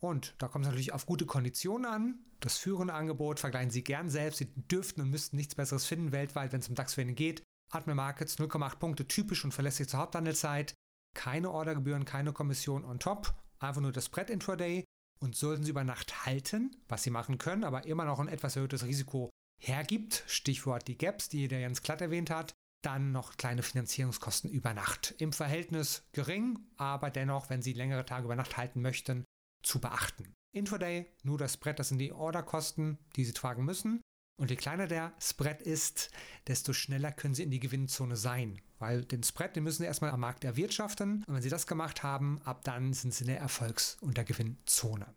[0.00, 2.24] Und da kommt es natürlich auf gute Konditionen an.
[2.38, 4.38] Das führende Angebot vergleichen Sie gern selbst.
[4.38, 7.42] Sie dürften und müssten nichts Besseres finden weltweit, wenn es um DAX-Trading geht.
[7.70, 10.74] Atme Markets 0,8 Punkte, typisch und verlässlich zur Haupthandelszeit.
[11.14, 13.34] Keine Ordergebühren, keine Kommission on top.
[13.58, 14.84] Einfach nur das Brett Intraday.
[15.20, 18.54] Und sollten Sie über Nacht halten, was Sie machen können, aber immer noch ein etwas
[18.54, 23.64] erhöhtes Risiko hergibt, Stichwort die Gaps, die der Jens Klatt erwähnt hat, dann noch kleine
[23.64, 25.14] Finanzierungskosten über Nacht.
[25.18, 29.24] Im Verhältnis gering, aber dennoch, wenn Sie längere Tage über Nacht halten möchten,
[29.64, 30.34] zu beachten.
[30.52, 34.00] Intraday, nur das Spread, das sind die Orderkosten, die Sie tragen müssen.
[34.38, 36.10] Und je kleiner der Spread ist,
[36.46, 38.60] desto schneller können Sie in die Gewinnzone sein.
[38.78, 41.24] Weil den Spread, den müssen Sie erstmal am Markt erwirtschaften.
[41.26, 44.24] Und wenn Sie das gemacht haben, ab dann sind Sie in der Erfolgs- und der
[44.24, 45.12] Gewinnzone.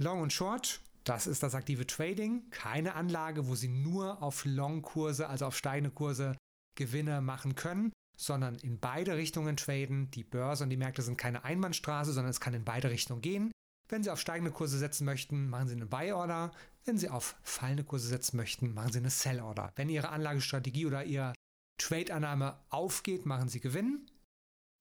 [0.00, 5.28] Long und Short, das ist das aktive Trading, keine Anlage, wo Sie nur auf Long-Kurse,
[5.28, 6.36] also auf steigende Kurse,
[6.76, 10.10] Gewinne machen können, sondern in beide Richtungen traden.
[10.12, 13.50] Die Börse und die Märkte sind keine Einbahnstraße, sondern es kann in beide Richtungen gehen.
[13.88, 16.52] Wenn Sie auf steigende Kurse setzen möchten, machen Sie eine Buy-Order.
[16.84, 19.72] Wenn Sie auf fallende Kurse setzen möchten, machen Sie eine Sell-Order.
[19.76, 21.32] Wenn Ihre Anlagestrategie oder Ihre
[21.78, 24.10] Trade-Annahme aufgeht, machen Sie Gewinn.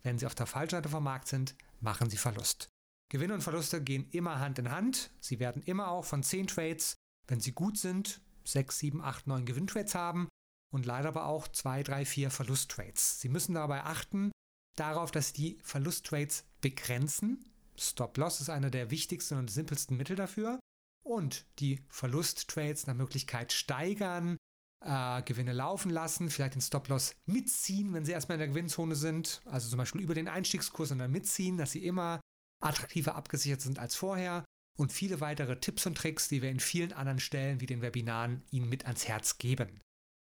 [0.02, 2.70] Wenn Sie auf der falschen Seite vom Markt sind, machen Sie Verlust.
[3.10, 5.12] Gewinne und Verluste gehen immer Hand in Hand.
[5.20, 6.98] Sie werden immer auch von 10 Trades,
[7.28, 10.28] wenn sie gut sind, 6, 7, 8, 9 Gewinntrades haben
[10.74, 13.22] und leider aber auch 2, 3, 4 Verlusttrades.
[13.22, 14.32] Sie müssen dabei achten
[14.76, 17.46] darauf, dass die Verlusttrades begrenzen.
[17.78, 20.60] Stop-Loss ist einer der wichtigsten und simpelsten Mittel dafür.
[21.04, 24.38] Und die Verlusttrades nach Möglichkeit steigern,
[24.84, 29.42] äh, Gewinne laufen lassen, vielleicht den Stop-Loss mitziehen, wenn sie erstmal in der Gewinnzone sind.
[29.46, 32.22] Also zum Beispiel über den Einstiegskurs und dann mitziehen, dass sie immer
[32.62, 34.46] attraktiver abgesichert sind als vorher
[34.78, 38.44] und viele weitere Tipps und Tricks, die wir in vielen anderen Stellen wie den Webinaren
[38.52, 39.82] Ihnen mit ans Herz geben.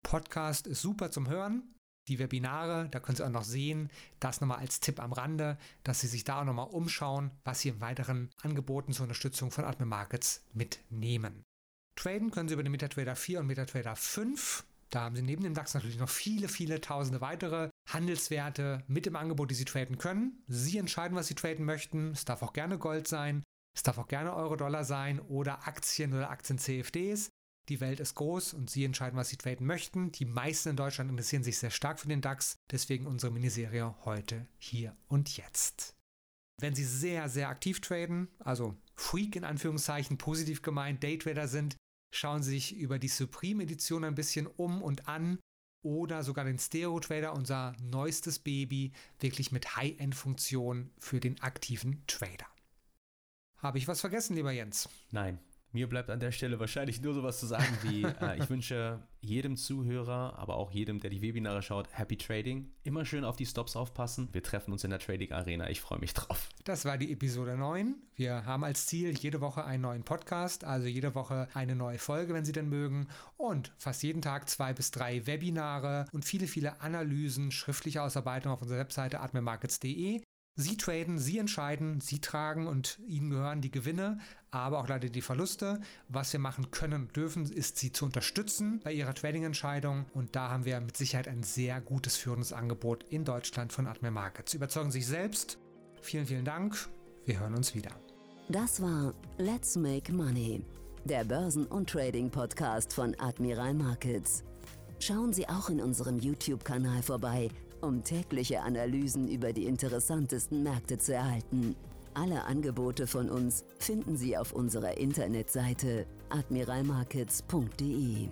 [0.03, 1.74] Podcast ist super zum Hören.
[2.09, 3.90] Die Webinare, da können Sie auch noch sehen,
[4.20, 7.70] das nochmal als Tipp am Rande, dass Sie sich da auch nochmal umschauen, was Sie
[7.70, 11.42] in weiteren Angeboten zur Unterstützung von Admin Markets mitnehmen.
[11.96, 14.64] Traden können Sie über den MetaTrader 4 und MetaTrader 5.
[14.90, 19.16] Da haben Sie neben dem DAX natürlich noch viele, viele tausende weitere Handelswerte mit im
[19.16, 20.44] Angebot, die Sie traden können.
[20.46, 22.12] Sie entscheiden, was Sie traden möchten.
[22.12, 23.42] Es darf auch gerne Gold sein.
[23.74, 27.30] Es darf auch gerne Euro-Dollar sein oder Aktien oder Aktien-CFDs.
[27.68, 30.12] Die Welt ist groß und Sie entscheiden, was Sie traden möchten.
[30.12, 32.58] Die meisten in Deutschland interessieren sich sehr stark für den DAX.
[32.70, 35.94] Deswegen unsere Miniserie heute, hier und jetzt.
[36.60, 41.76] Wenn Sie sehr, sehr aktiv traden, also Freak in Anführungszeichen, positiv gemeint, Daytrader sind,
[42.14, 45.38] schauen Sie sich über die Supreme-Edition ein bisschen um und an
[45.82, 52.46] oder sogar den Stereo Trader, unser neuestes Baby, wirklich mit High-End-Funktion für den aktiven Trader.
[53.58, 54.88] Habe ich was vergessen, lieber Jens?
[55.10, 55.38] Nein,
[55.75, 59.57] mir bleibt an der Stelle wahrscheinlich nur sowas zu sagen wie, äh, ich wünsche jedem
[59.57, 62.70] Zuhörer, aber auch jedem, der die Webinare schaut, Happy Trading.
[62.83, 64.29] Immer schön auf die Stops aufpassen.
[64.33, 65.68] Wir treffen uns in der Trading Arena.
[65.70, 66.49] Ich freue mich drauf.
[66.64, 67.97] Das war die Episode 9.
[68.14, 72.35] Wir haben als Ziel jede Woche einen neuen Podcast, also jede Woche eine neue Folge,
[72.35, 73.09] wenn Sie denn mögen.
[73.37, 78.62] Und fast jeden Tag zwei bis drei Webinare und viele, viele Analysen, schriftliche Ausarbeitungen auf
[78.62, 80.22] unserer Webseite admirmarkets.de.
[80.57, 84.18] Sie traden, Sie entscheiden, Sie tragen und Ihnen gehören die Gewinne,
[84.52, 85.80] aber auch leider die Verluste.
[86.09, 90.50] Was wir machen können und dürfen, ist Sie zu unterstützen bei Ihrer Trading-Entscheidung und da
[90.50, 94.55] haben wir mit Sicherheit ein sehr gutes führendes Angebot in Deutschland von Admir Markets.
[94.55, 95.59] Überzeugen Sie sich selbst.
[96.02, 96.88] Vielen, vielen Dank.
[97.24, 97.90] Wir hören uns wieder.
[98.48, 100.64] Das war Let's Make Money,
[101.05, 104.44] der Börsen- und Trading-Podcast von Admiral Markets.
[105.00, 107.50] Schauen Sie auch in unserem YouTube-Kanal vorbei
[107.85, 111.76] um tägliche Analysen über die interessantesten Märkte zu erhalten.
[112.14, 118.28] Alle Angebote von uns finden Sie auf unserer Internetseite admiralmarkets.de.